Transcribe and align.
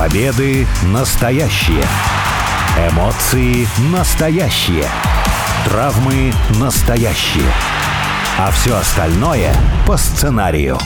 Победы 0.00 0.66
настоящие. 0.94 1.84
Эмоции 2.90 3.66
настоящие. 3.92 4.86
Травмы 5.66 6.32
настоящие. 6.58 7.52
А 8.38 8.50
все 8.50 8.76
остальное 8.76 9.52
по 9.86 9.98
сценарию. 9.98 10.78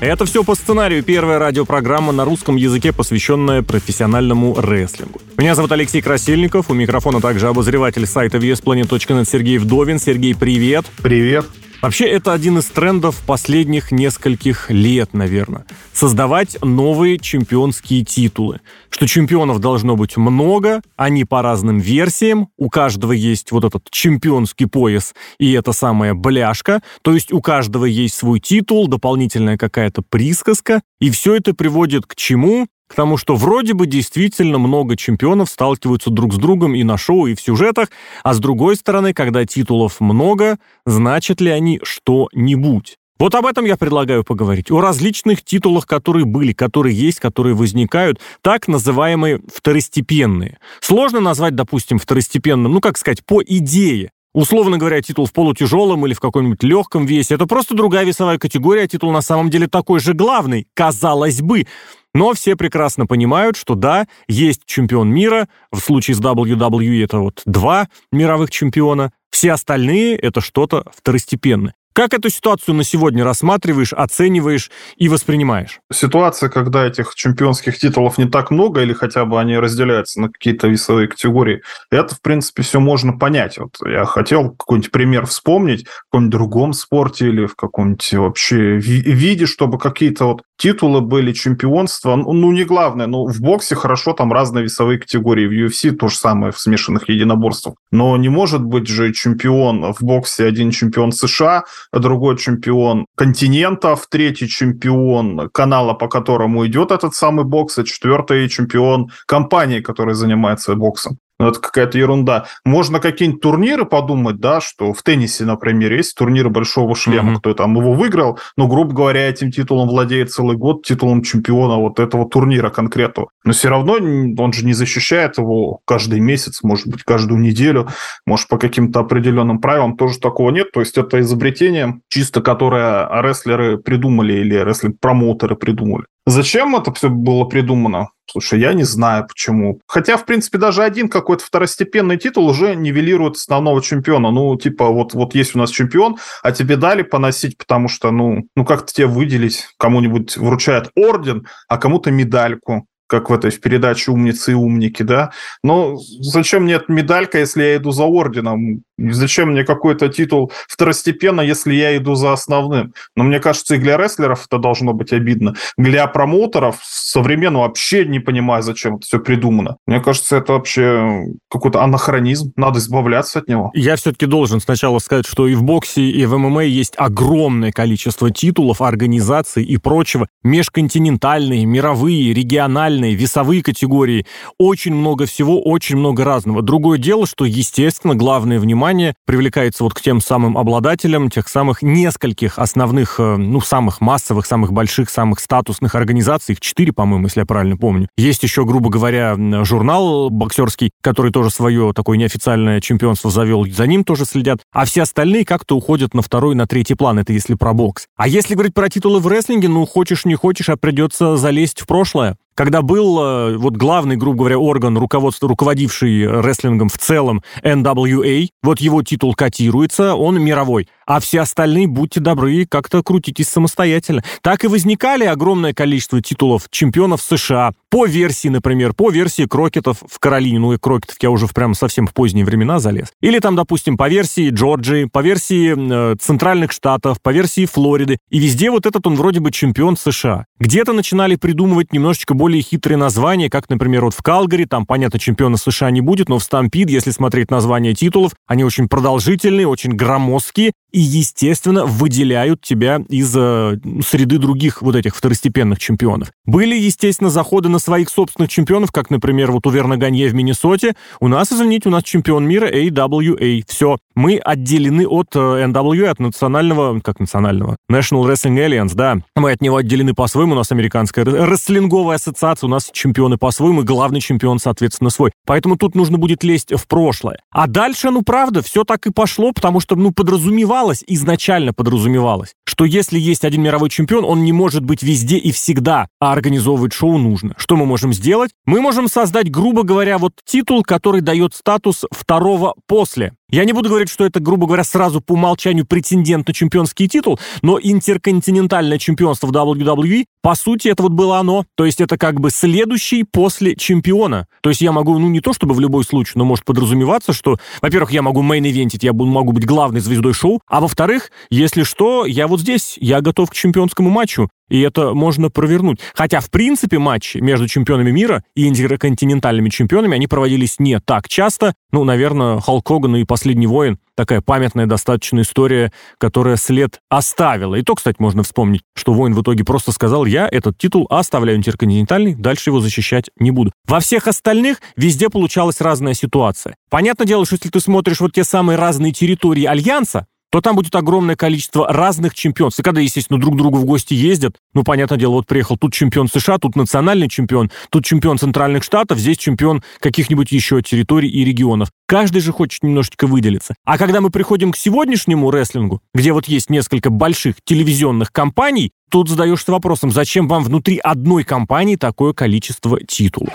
Это 0.00 0.24
все 0.24 0.42
по 0.42 0.56
сценарию. 0.56 1.04
Первая 1.04 1.38
радиопрограмма 1.38 2.10
на 2.10 2.24
русском 2.24 2.56
языке, 2.56 2.92
посвященная 2.92 3.62
профессиональному 3.62 4.60
рестлингу. 4.60 5.20
Меня 5.36 5.54
зовут 5.54 5.70
Алексей 5.70 6.02
Красильников. 6.02 6.70
У 6.70 6.74
микрофона 6.74 7.20
также 7.20 7.46
обозреватель 7.46 8.04
сайта 8.04 8.38
VSPlanet.net 8.38 9.28
Сергей 9.30 9.58
Вдовин. 9.58 10.00
Сергей, 10.00 10.34
привет. 10.34 10.86
Привет. 11.04 11.46
Вообще, 11.80 12.06
это 12.06 12.32
один 12.32 12.58
из 12.58 12.64
трендов 12.64 13.22
последних 13.24 13.92
нескольких 13.92 14.68
лет, 14.68 15.14
наверное. 15.14 15.64
Создавать 15.92 16.58
новые 16.60 17.18
чемпионские 17.18 18.04
титулы. 18.04 18.60
Что 18.90 19.06
чемпионов 19.06 19.60
должно 19.60 19.94
быть 19.94 20.16
много, 20.16 20.82
они 20.96 21.24
по 21.24 21.40
разным 21.40 21.78
версиям, 21.78 22.48
у 22.56 22.68
каждого 22.68 23.12
есть 23.12 23.52
вот 23.52 23.64
этот 23.64 23.88
чемпионский 23.90 24.66
пояс 24.66 25.14
и 25.38 25.52
эта 25.52 25.70
самая 25.70 26.14
бляшка, 26.14 26.82
то 27.02 27.14
есть 27.14 27.32
у 27.32 27.40
каждого 27.40 27.84
есть 27.84 28.16
свой 28.16 28.40
титул, 28.40 28.88
дополнительная 28.88 29.56
какая-то 29.56 30.02
присказка, 30.02 30.80
и 30.98 31.10
все 31.10 31.36
это 31.36 31.54
приводит 31.54 32.06
к 32.06 32.16
чему? 32.16 32.66
К 32.88 32.94
тому, 32.94 33.16
что 33.16 33.36
вроде 33.36 33.74
бы 33.74 33.86
действительно 33.86 34.58
много 34.58 34.96
чемпионов 34.96 35.50
сталкиваются 35.50 36.10
друг 36.10 36.34
с 36.34 36.36
другом 36.36 36.74
и 36.74 36.82
на 36.82 36.96
шоу, 36.96 37.26
и 37.26 37.34
в 37.34 37.40
сюжетах, 37.40 37.90
а 38.24 38.34
с 38.34 38.40
другой 38.40 38.76
стороны, 38.76 39.14
когда 39.14 39.44
титулов 39.44 40.00
много, 40.00 40.58
значит 40.84 41.40
ли 41.40 41.50
они 41.50 41.78
что-нибудь? 41.84 42.96
Вот 43.18 43.34
об 43.34 43.46
этом 43.46 43.64
я 43.64 43.76
предлагаю 43.76 44.22
поговорить. 44.22 44.70
О 44.70 44.80
различных 44.80 45.44
титулах, 45.44 45.86
которые 45.86 46.24
были, 46.24 46.52
которые 46.52 46.96
есть, 46.96 47.18
которые 47.18 47.54
возникают, 47.54 48.20
так 48.42 48.68
называемые 48.68 49.40
второстепенные. 49.52 50.58
Сложно 50.80 51.18
назвать, 51.18 51.56
допустим, 51.56 51.98
второстепенным, 51.98 52.72
ну, 52.72 52.80
как 52.80 52.96
сказать, 52.96 53.24
по 53.24 53.42
идее. 53.42 54.12
Условно 54.38 54.78
говоря, 54.78 55.02
титул 55.02 55.26
в 55.26 55.32
полутяжелом 55.32 56.06
или 56.06 56.14
в 56.14 56.20
каком-нибудь 56.20 56.62
легком 56.62 57.06
весе. 57.06 57.34
Это 57.34 57.46
просто 57.46 57.74
другая 57.74 58.04
весовая 58.04 58.38
категория, 58.38 58.82
а 58.82 58.86
титул 58.86 59.10
на 59.10 59.20
самом 59.20 59.50
деле 59.50 59.66
такой 59.66 59.98
же 59.98 60.12
главный, 60.12 60.68
казалось 60.74 61.42
бы. 61.42 61.66
Но 62.14 62.34
все 62.34 62.54
прекрасно 62.54 63.08
понимают, 63.08 63.56
что 63.56 63.74
да, 63.74 64.06
есть 64.28 64.60
чемпион 64.64 65.10
мира, 65.10 65.48
в 65.72 65.80
случае 65.80 66.14
с 66.14 66.20
WWE 66.20 67.02
это 67.02 67.18
вот 67.18 67.42
два 67.46 67.88
мировых 68.12 68.52
чемпиона, 68.52 69.10
все 69.32 69.50
остальные 69.50 70.14
это 70.14 70.40
что-то 70.40 70.84
второстепенное. 70.96 71.74
Как 71.98 72.14
эту 72.14 72.30
ситуацию 72.30 72.76
на 72.76 72.84
сегодня 72.84 73.24
рассматриваешь, 73.24 73.92
оцениваешь 73.92 74.70
и 74.98 75.08
воспринимаешь? 75.08 75.80
Ситуация, 75.92 76.48
когда 76.48 76.86
этих 76.86 77.12
чемпионских 77.16 77.76
титулов 77.76 78.18
не 78.18 78.26
так 78.26 78.52
много, 78.52 78.82
или 78.82 78.92
хотя 78.92 79.24
бы 79.24 79.40
они 79.40 79.58
разделяются 79.58 80.20
на 80.20 80.28
какие-то 80.28 80.68
весовые 80.68 81.08
категории, 81.08 81.62
это, 81.90 82.14
в 82.14 82.22
принципе, 82.22 82.62
все 82.62 82.78
можно 82.78 83.18
понять. 83.18 83.58
Вот 83.58 83.78
я 83.84 84.04
хотел 84.04 84.50
какой-нибудь 84.50 84.92
пример 84.92 85.26
вспомнить 85.26 85.88
в 85.88 86.04
каком-нибудь 86.04 86.30
другом 86.30 86.72
спорте 86.72 87.26
или 87.26 87.46
в 87.46 87.56
каком-нибудь 87.56 88.12
вообще 88.12 88.76
виде, 88.76 89.46
чтобы 89.46 89.80
какие-то 89.80 90.26
вот 90.26 90.42
титулы 90.56 91.00
были, 91.00 91.32
чемпионства. 91.32 92.14
Ну, 92.16 92.32
ну, 92.32 92.52
не 92.52 92.64
главное, 92.64 93.06
но 93.06 93.24
в 93.24 93.40
боксе 93.40 93.74
хорошо, 93.74 94.12
там 94.12 94.32
разные 94.32 94.64
весовые 94.64 94.98
категории. 94.98 95.46
В 95.46 95.52
UFC 95.52 95.92
то 95.92 96.08
же 96.08 96.16
самое 96.16 96.52
в 96.52 96.60
смешанных 96.60 97.08
единоборствах. 97.08 97.76
Но 97.90 98.16
не 98.16 98.28
может 98.28 98.62
быть 98.62 98.88
же 98.88 99.12
чемпион 99.12 99.92
в 99.92 100.02
боксе 100.02 100.44
один 100.44 100.70
чемпион 100.70 101.12
США, 101.12 101.64
другой 101.92 102.36
чемпион 102.36 103.06
континентов, 103.16 104.06
третий 104.10 104.48
чемпион 104.48 105.48
канала, 105.52 105.94
по 105.94 106.08
которому 106.08 106.66
идет 106.66 106.90
этот 106.90 107.14
самый 107.14 107.44
бокс, 107.44 107.78
и 107.78 107.84
четвертый 107.84 108.48
чемпион 108.48 109.10
компании, 109.26 109.80
которая 109.80 110.14
занимается 110.14 110.74
боксом. 110.74 111.18
Ну, 111.40 111.48
это 111.48 111.60
какая-то 111.60 111.98
ерунда. 111.98 112.46
Можно 112.64 112.98
какие-нибудь 112.98 113.40
турниры 113.40 113.84
подумать, 113.84 114.40
да, 114.40 114.60
что 114.60 114.92
в 114.92 115.02
теннисе, 115.02 115.44
например, 115.44 115.92
есть 115.92 116.16
турниры 116.16 116.50
большого 116.50 116.96
шлема, 116.96 117.32
mm-hmm. 117.32 117.38
кто 117.38 117.54
там 117.54 117.76
его 117.76 117.92
выиграл, 117.92 118.38
но, 118.56 118.66
грубо 118.66 118.92
говоря, 118.92 119.28
этим 119.28 119.52
титулом 119.52 119.88
владеет 119.88 120.32
целый 120.32 120.56
год, 120.56 120.84
титулом 120.84 121.22
чемпиона 121.22 121.76
вот 121.76 122.00
этого 122.00 122.28
турнира 122.28 122.70
конкретного. 122.70 123.30
Но 123.44 123.52
все 123.52 123.68
равно 123.68 123.94
он 123.94 124.52
же 124.52 124.66
не 124.66 124.72
защищает 124.72 125.38
его 125.38 125.80
каждый 125.84 126.18
месяц, 126.20 126.62
может 126.62 126.88
быть, 126.88 127.04
каждую 127.04 127.40
неделю, 127.40 127.88
может, 128.26 128.48
по 128.48 128.58
каким-то 128.58 129.00
определенным 129.00 129.60
правилам 129.60 129.96
тоже 129.96 130.18
такого 130.18 130.50
нет. 130.50 130.72
То 130.72 130.80
есть 130.80 130.98
это 130.98 131.20
изобретение 131.20 132.00
чисто, 132.08 132.42
которое 132.42 133.08
рестлеры 133.22 133.78
придумали 133.78 134.32
или 134.34 134.56
рестлинг-промоутеры 134.56 135.54
придумали. 135.54 136.04
Зачем 136.28 136.76
это 136.76 136.92
все 136.92 137.08
было 137.08 137.44
придумано? 137.44 138.08
Слушай, 138.30 138.60
я 138.60 138.74
не 138.74 138.84
знаю 138.84 139.26
почему. 139.26 139.80
Хотя, 139.86 140.18
в 140.18 140.26
принципе, 140.26 140.58
даже 140.58 140.82
один 140.82 141.08
какой-то 141.08 141.42
второстепенный 141.42 142.18
титул 142.18 142.46
уже 142.46 142.76
нивелирует 142.76 143.36
основного 143.36 143.80
чемпиона. 143.80 144.30
Ну, 144.30 144.54
типа, 144.56 144.88
вот, 144.88 145.14
вот 145.14 145.34
есть 145.34 145.54
у 145.54 145.58
нас 145.58 145.70
чемпион, 145.70 146.18
а 146.42 146.52
тебе 146.52 146.76
дали 146.76 147.00
поносить, 147.00 147.56
потому 147.56 147.88
что, 147.88 148.10
ну, 148.10 148.46
ну 148.54 148.66
как-то 148.66 148.92
тебе 148.92 149.06
выделить, 149.06 149.68
кому-нибудь 149.78 150.36
вручают 150.36 150.90
орден, 150.94 151.46
а 151.66 151.78
кому-то 151.78 152.10
медальку 152.10 152.86
как 153.06 153.30
в 153.30 153.32
этой 153.32 153.50
в 153.50 153.58
передаче 153.62 154.10
«Умницы 154.10 154.52
и 154.52 154.54
умники», 154.54 155.02
да. 155.02 155.30
Но 155.62 155.96
зачем 155.96 156.64
мне 156.64 156.74
эта 156.74 156.92
медалька, 156.92 157.38
если 157.38 157.62
я 157.62 157.76
иду 157.76 157.90
за 157.90 158.04
орденом? 158.04 158.82
Зачем 158.98 159.52
мне 159.52 159.64
какой-то 159.64 160.08
титул 160.08 160.52
второстепенно, 160.68 161.40
если 161.40 161.74
я 161.74 161.96
иду 161.96 162.14
за 162.14 162.32
основным? 162.32 162.92
Но 163.14 163.24
мне 163.24 163.38
кажется, 163.38 163.76
и 163.76 163.78
для 163.78 163.96
рестлеров 163.96 164.46
это 164.46 164.58
должно 164.58 164.92
быть 164.92 165.12
обидно. 165.12 165.54
Для 165.76 166.06
промоутеров 166.08 166.80
современно 166.82 167.60
вообще 167.60 168.04
не 168.04 168.18
понимаю, 168.18 168.62
зачем 168.62 168.96
это 168.96 169.06
все 169.06 169.18
придумано. 169.20 169.76
Мне 169.86 170.00
кажется, 170.00 170.36
это 170.36 170.54
вообще 170.54 171.26
какой-то 171.48 171.82
анахронизм. 171.82 172.52
Надо 172.56 172.80
избавляться 172.80 173.38
от 173.38 173.48
него. 173.48 173.70
Я 173.74 173.96
все-таки 173.96 174.26
должен 174.26 174.60
сначала 174.60 174.98
сказать, 174.98 175.26
что 175.26 175.46
и 175.46 175.54
в 175.54 175.62
боксе, 175.62 176.02
и 176.02 176.26
в 176.26 176.36
ММА 176.36 176.64
есть 176.64 176.94
огромное 176.96 177.70
количество 177.70 178.30
титулов, 178.30 178.82
организаций 178.82 179.64
и 179.64 179.76
прочего. 179.76 180.26
Межконтинентальные, 180.42 181.64
мировые, 181.66 182.34
региональные, 182.34 183.14
весовые 183.14 183.62
категории. 183.62 184.26
Очень 184.58 184.94
много 184.94 185.26
всего, 185.26 185.62
очень 185.62 185.96
много 185.96 186.24
разного. 186.24 186.62
Другое 186.62 186.98
дело, 186.98 187.26
что, 187.26 187.44
естественно, 187.44 188.14
главное 188.14 188.58
внимание 188.58 188.87
внимание 188.88 189.14
привлекается 189.26 189.84
вот 189.84 189.92
к 189.92 190.00
тем 190.00 190.20
самым 190.22 190.56
обладателям 190.56 191.30
тех 191.30 191.46
самых 191.48 191.82
нескольких 191.82 192.58
основных, 192.58 193.16
э, 193.20 193.36
ну, 193.36 193.60
самых 193.60 194.00
массовых, 194.00 194.46
самых 194.46 194.72
больших, 194.72 195.10
самых 195.10 195.40
статусных 195.40 195.94
организаций, 195.94 196.54
их 196.54 196.60
четыре, 196.60 196.94
по-моему, 196.94 197.26
если 197.26 197.40
я 197.40 197.46
правильно 197.46 197.76
помню. 197.76 198.08
Есть 198.16 198.42
еще, 198.42 198.64
грубо 198.64 198.88
говоря, 198.88 199.36
журнал 199.64 200.30
боксерский, 200.30 200.90
который 201.02 201.32
тоже 201.32 201.50
свое 201.50 201.92
такое 201.94 202.16
неофициальное 202.16 202.80
чемпионство 202.80 203.30
завел, 203.30 203.66
за 203.66 203.86
ним 203.86 204.04
тоже 204.04 204.24
следят, 204.24 204.60
а 204.72 204.86
все 204.86 205.02
остальные 205.02 205.44
как-то 205.44 205.76
уходят 205.76 206.14
на 206.14 206.22
второй, 206.22 206.54
на 206.54 206.66
третий 206.66 206.94
план, 206.94 207.18
это 207.18 207.34
если 207.34 207.54
про 207.54 207.74
бокс. 207.74 208.06
А 208.16 208.26
если 208.26 208.54
говорить 208.54 208.72
про 208.72 208.88
титулы 208.88 209.20
в 209.20 209.26
рестлинге, 209.26 209.68
ну, 209.68 209.84
хочешь 209.84 210.24
не 210.24 210.34
хочешь, 210.34 210.70
а 210.70 210.78
придется 210.78 211.36
залезть 211.36 211.82
в 211.82 211.86
прошлое 211.86 212.36
когда 212.58 212.82
был 212.82 213.20
э, 213.20 213.56
вот 213.56 213.76
главный, 213.76 214.16
грубо 214.16 214.38
говоря, 214.38 214.58
орган, 214.58 214.98
руководство, 214.98 215.48
руководивший 215.48 216.26
рестлингом 216.42 216.88
в 216.88 216.98
целом, 216.98 217.44
NWA, 217.62 218.48
вот 218.64 218.80
его 218.80 219.04
титул 219.04 219.36
котируется, 219.36 220.16
он 220.16 220.42
мировой 220.42 220.88
а 221.08 221.20
все 221.20 221.40
остальные, 221.40 221.86
будьте 221.86 222.20
добры, 222.20 222.66
как-то 222.66 223.02
крутитесь 223.02 223.48
самостоятельно. 223.48 224.22
Так 224.42 224.64
и 224.64 224.68
возникали 224.68 225.24
огромное 225.24 225.72
количество 225.72 226.20
титулов 226.20 226.66
чемпионов 226.70 227.22
США. 227.22 227.72
По 227.90 228.04
версии, 228.06 228.48
например, 228.48 228.92
по 228.92 229.10
версии 229.10 229.46
Крокетов 229.46 230.02
в 230.06 230.18
Каролине, 230.18 230.58
ну 230.58 230.74
и 230.74 230.78
Крокетов 230.78 231.16
я 231.22 231.30
уже 231.30 231.48
прям 231.48 231.72
совсем 231.72 232.06
в 232.06 232.12
поздние 232.12 232.44
времена 232.44 232.78
залез. 232.78 233.08
Или 233.22 233.38
там, 233.38 233.56
допустим, 233.56 233.96
по 233.96 234.10
версии 234.10 234.50
Джорджии, 234.50 235.06
по 235.06 235.20
версии 235.20 236.12
э, 236.12 236.16
центральных 236.16 236.72
штатов, 236.72 237.22
по 237.22 237.30
версии 237.30 237.64
Флориды. 237.64 238.18
И 238.28 238.38
везде 238.38 238.70
вот 238.70 238.84
этот 238.84 239.06
он 239.06 239.14
вроде 239.14 239.40
бы 239.40 239.50
чемпион 239.50 239.96
США. 239.96 240.44
Где-то 240.60 240.92
начинали 240.92 241.36
придумывать 241.36 241.90
немножечко 241.94 242.34
более 242.34 242.60
хитрые 242.60 242.98
названия, 242.98 243.48
как, 243.48 243.70
например, 243.70 244.04
вот 244.04 244.12
в 244.12 244.22
Калгари, 244.22 244.66
там, 244.66 244.84
понятно, 244.84 245.18
чемпиона 245.18 245.56
США 245.56 245.90
не 245.90 246.02
будет, 246.02 246.28
но 246.28 246.38
в 246.38 246.42
Stampede, 246.42 246.90
если 246.90 247.12
смотреть 247.12 247.50
названия 247.50 247.94
титулов, 247.94 248.32
они 248.46 248.64
очень 248.64 248.88
продолжительные, 248.88 249.66
очень 249.66 249.92
громоздкие, 249.92 250.72
и, 250.90 251.00
естественно, 251.00 251.84
выделяют 251.84 252.62
тебя 252.62 253.00
из 253.08 253.34
э, 253.36 253.78
среды 254.06 254.38
других 254.38 254.82
вот 254.82 254.96
этих 254.96 255.14
второстепенных 255.14 255.78
чемпионов. 255.78 256.32
Были, 256.46 256.76
естественно, 256.76 257.30
заходы 257.30 257.68
на 257.68 257.78
своих 257.78 258.08
собственных 258.08 258.50
чемпионов, 258.50 258.90
как, 258.90 259.10
например, 259.10 259.52
вот 259.52 259.66
у 259.66 259.70
Верна 259.70 259.96
Ганье 259.96 260.28
в 260.28 260.34
Миннесоте. 260.34 260.94
У 261.20 261.28
нас, 261.28 261.52
извините, 261.52 261.88
у 261.88 261.92
нас 261.92 262.04
чемпион 262.04 262.44
мира 262.44 262.68
AWA. 262.70 263.62
Все. 263.68 263.98
Мы 264.18 264.36
отделены 264.38 265.06
от 265.06 265.36
э, 265.36 265.38
NWA, 265.38 266.08
от 266.08 266.18
национального, 266.18 266.98
как 266.98 267.20
национального, 267.20 267.76
National 267.88 268.26
Wrestling 268.26 268.56
Alliance, 268.56 268.94
да. 268.94 269.18
Мы 269.36 269.52
от 269.52 269.62
него 269.62 269.76
отделены 269.76 270.12
по-своему, 270.12 270.52
у 270.52 270.56
нас 270.56 270.72
американская 270.72 271.24
рестлинговая 271.24 272.16
ассоциация, 272.16 272.66
у 272.66 272.70
нас 272.70 272.90
чемпионы 272.92 273.38
по-своему, 273.38 273.82
и 273.82 273.84
главный 273.84 274.20
чемпион, 274.20 274.58
соответственно, 274.58 275.10
свой. 275.10 275.30
Поэтому 275.46 275.76
тут 275.76 275.94
нужно 275.94 276.18
будет 276.18 276.42
лезть 276.42 276.72
в 276.74 276.88
прошлое. 276.88 277.38
А 277.52 277.68
дальше, 277.68 278.10
ну, 278.10 278.22
правда, 278.22 278.60
все 278.60 278.82
так 278.82 279.06
и 279.06 279.12
пошло, 279.12 279.52
потому 279.52 279.78
что, 279.78 279.94
ну, 279.94 280.10
подразумевалось, 280.10 281.04
изначально 281.06 281.72
подразумевалось, 281.72 282.54
что 282.66 282.84
если 282.84 283.20
есть 283.20 283.44
один 283.44 283.62
мировой 283.62 283.88
чемпион, 283.88 284.24
он 284.24 284.42
не 284.42 284.52
может 284.52 284.84
быть 284.84 285.04
везде 285.04 285.36
и 285.36 285.52
всегда, 285.52 286.08
а 286.20 286.32
организовывать 286.32 286.92
шоу 286.92 287.18
нужно. 287.18 287.54
Что 287.56 287.76
мы 287.76 287.86
можем 287.86 288.12
сделать? 288.12 288.50
Мы 288.66 288.80
можем 288.80 289.06
создать, 289.06 289.48
грубо 289.48 289.84
говоря, 289.84 290.18
вот 290.18 290.32
титул, 290.44 290.82
который 290.82 291.20
дает 291.20 291.54
статус 291.54 292.04
второго 292.10 292.74
после. 292.88 293.34
Я 293.50 293.64
не 293.64 293.72
буду 293.72 293.88
говорить, 293.88 294.10
что 294.10 294.26
это, 294.26 294.40
грубо 294.40 294.66
говоря, 294.66 294.84
сразу 294.84 295.22
по 295.22 295.32
умолчанию 295.32 295.86
претендент 295.86 296.48
на 296.48 296.52
чемпионский 296.52 297.08
титул, 297.08 297.40
но 297.62 297.78
интерконтинентальное 297.82 298.98
чемпионство 298.98 299.46
в 299.46 299.52
WWE, 299.52 300.26
по 300.42 300.54
сути, 300.54 300.88
это 300.88 301.02
вот 301.02 301.12
было 301.12 301.38
оно. 301.38 301.64
То 301.76 301.84
есть 301.84 302.00
это 302.00 302.16
как 302.16 302.40
бы 302.40 302.50
следующий 302.50 303.24
после 303.24 303.74
чемпиона. 303.76 304.46
То 304.62 304.70
есть 304.70 304.80
я 304.80 304.92
могу, 304.92 305.18
ну 305.18 305.28
не 305.28 305.40
то 305.40 305.52
чтобы 305.52 305.74
в 305.74 305.80
любой 305.80 306.04
случай, 306.04 306.32
но 306.36 306.44
может 306.44 306.64
подразумеваться, 306.64 307.32
что, 307.32 307.56
во-первых, 307.82 308.12
я 308.12 308.22
могу 308.22 308.42
мейн-ивентить, 308.42 309.00
я 309.02 309.12
могу 309.12 309.52
быть 309.52 309.66
главной 309.66 310.00
звездой 310.00 310.32
шоу, 310.32 310.60
а 310.66 310.80
во-вторых, 310.80 311.30
если 311.50 311.82
что, 311.82 312.26
я 312.26 312.46
вот 312.46 312.60
здесь, 312.60 312.96
я 313.00 313.20
готов 313.20 313.50
к 313.50 313.54
чемпионскому 313.54 314.10
матчу. 314.10 314.48
И 314.68 314.80
это 314.80 315.14
можно 315.14 315.50
провернуть. 315.50 315.98
Хотя, 316.14 316.40
в 316.40 316.50
принципе, 316.50 316.98
матчи 316.98 317.38
между 317.38 317.66
чемпионами 317.66 318.10
мира 318.10 318.44
и 318.54 318.68
интерконтинентальными 318.68 319.70
чемпионами, 319.70 320.14
они 320.14 320.26
проводились 320.26 320.78
не 320.78 321.00
так 321.00 321.28
часто. 321.28 321.74
Ну, 321.90 322.04
наверное, 322.04 322.60
Халк 322.60 322.86
Хоган 322.86 323.16
и 323.16 323.24
Последний 323.24 323.66
воин 323.66 323.98
такая 324.18 324.40
памятная 324.40 324.86
достаточно 324.86 325.42
история, 325.42 325.92
которая 326.18 326.56
след 326.56 326.98
оставила. 327.08 327.76
И 327.76 327.82
то, 327.82 327.94
кстати, 327.94 328.16
можно 328.18 328.42
вспомнить, 328.42 328.82
что 328.96 329.12
воин 329.12 329.32
в 329.32 329.42
итоге 329.42 329.62
просто 329.62 329.92
сказал, 329.92 330.26
я 330.26 330.48
этот 330.50 330.76
титул 330.76 331.06
оставляю 331.08 331.56
интерконтинентальный, 331.56 332.34
дальше 332.34 332.70
его 332.70 332.80
защищать 332.80 333.30
не 333.38 333.52
буду. 333.52 333.70
Во 333.86 334.00
всех 334.00 334.26
остальных 334.26 334.80
везде 334.96 335.30
получалась 335.30 335.80
разная 335.80 336.14
ситуация. 336.14 336.74
Понятное 336.90 337.28
дело, 337.28 337.46
что 337.46 337.54
если 337.54 337.68
ты 337.68 337.78
смотришь 337.78 338.18
вот 338.18 338.32
те 338.32 338.42
самые 338.42 338.76
разные 338.76 339.12
территории 339.12 339.66
Альянса, 339.66 340.26
то 340.50 340.60
там 340.60 340.76
будет 340.76 340.94
огромное 340.94 341.36
количество 341.36 341.92
разных 341.92 342.34
чемпионств. 342.34 342.80
И 342.80 342.82
когда, 342.82 343.00
естественно, 343.00 343.40
друг 343.40 343.54
к 343.54 343.58
другу 343.58 343.78
в 343.78 343.84
гости 343.84 344.14
ездят, 344.14 344.56
ну, 344.74 344.82
понятное 344.82 345.18
дело, 345.18 345.32
вот 345.32 345.46
приехал 345.46 345.76
тут 345.76 345.92
чемпион 345.92 346.28
США, 346.28 346.58
тут 346.58 346.76
национальный 346.76 347.28
чемпион, 347.28 347.70
тут 347.90 348.04
чемпион 348.04 348.38
Центральных 348.38 348.82
Штатов, 348.82 349.18
здесь 349.18 349.38
чемпион 349.38 349.82
каких-нибудь 350.00 350.50
еще 350.52 350.82
территорий 350.82 351.28
и 351.28 351.44
регионов. 351.44 351.90
Каждый 352.06 352.40
же 352.40 352.52
хочет 352.52 352.82
немножечко 352.82 353.26
выделиться. 353.26 353.74
А 353.84 353.98
когда 353.98 354.20
мы 354.20 354.30
приходим 354.30 354.72
к 354.72 354.76
сегодняшнему 354.76 355.50
рестлингу, 355.50 356.00
где 356.14 356.32
вот 356.32 356.46
есть 356.46 356.70
несколько 356.70 357.10
больших 357.10 357.56
телевизионных 357.64 358.32
компаний, 358.32 358.92
тут 359.10 359.28
задаешься 359.28 359.72
вопросом, 359.72 360.10
зачем 360.10 360.48
вам 360.48 360.64
внутри 360.64 360.98
одной 360.98 361.44
компании 361.44 361.96
такое 361.96 362.32
количество 362.32 362.98
титулов? 363.00 363.52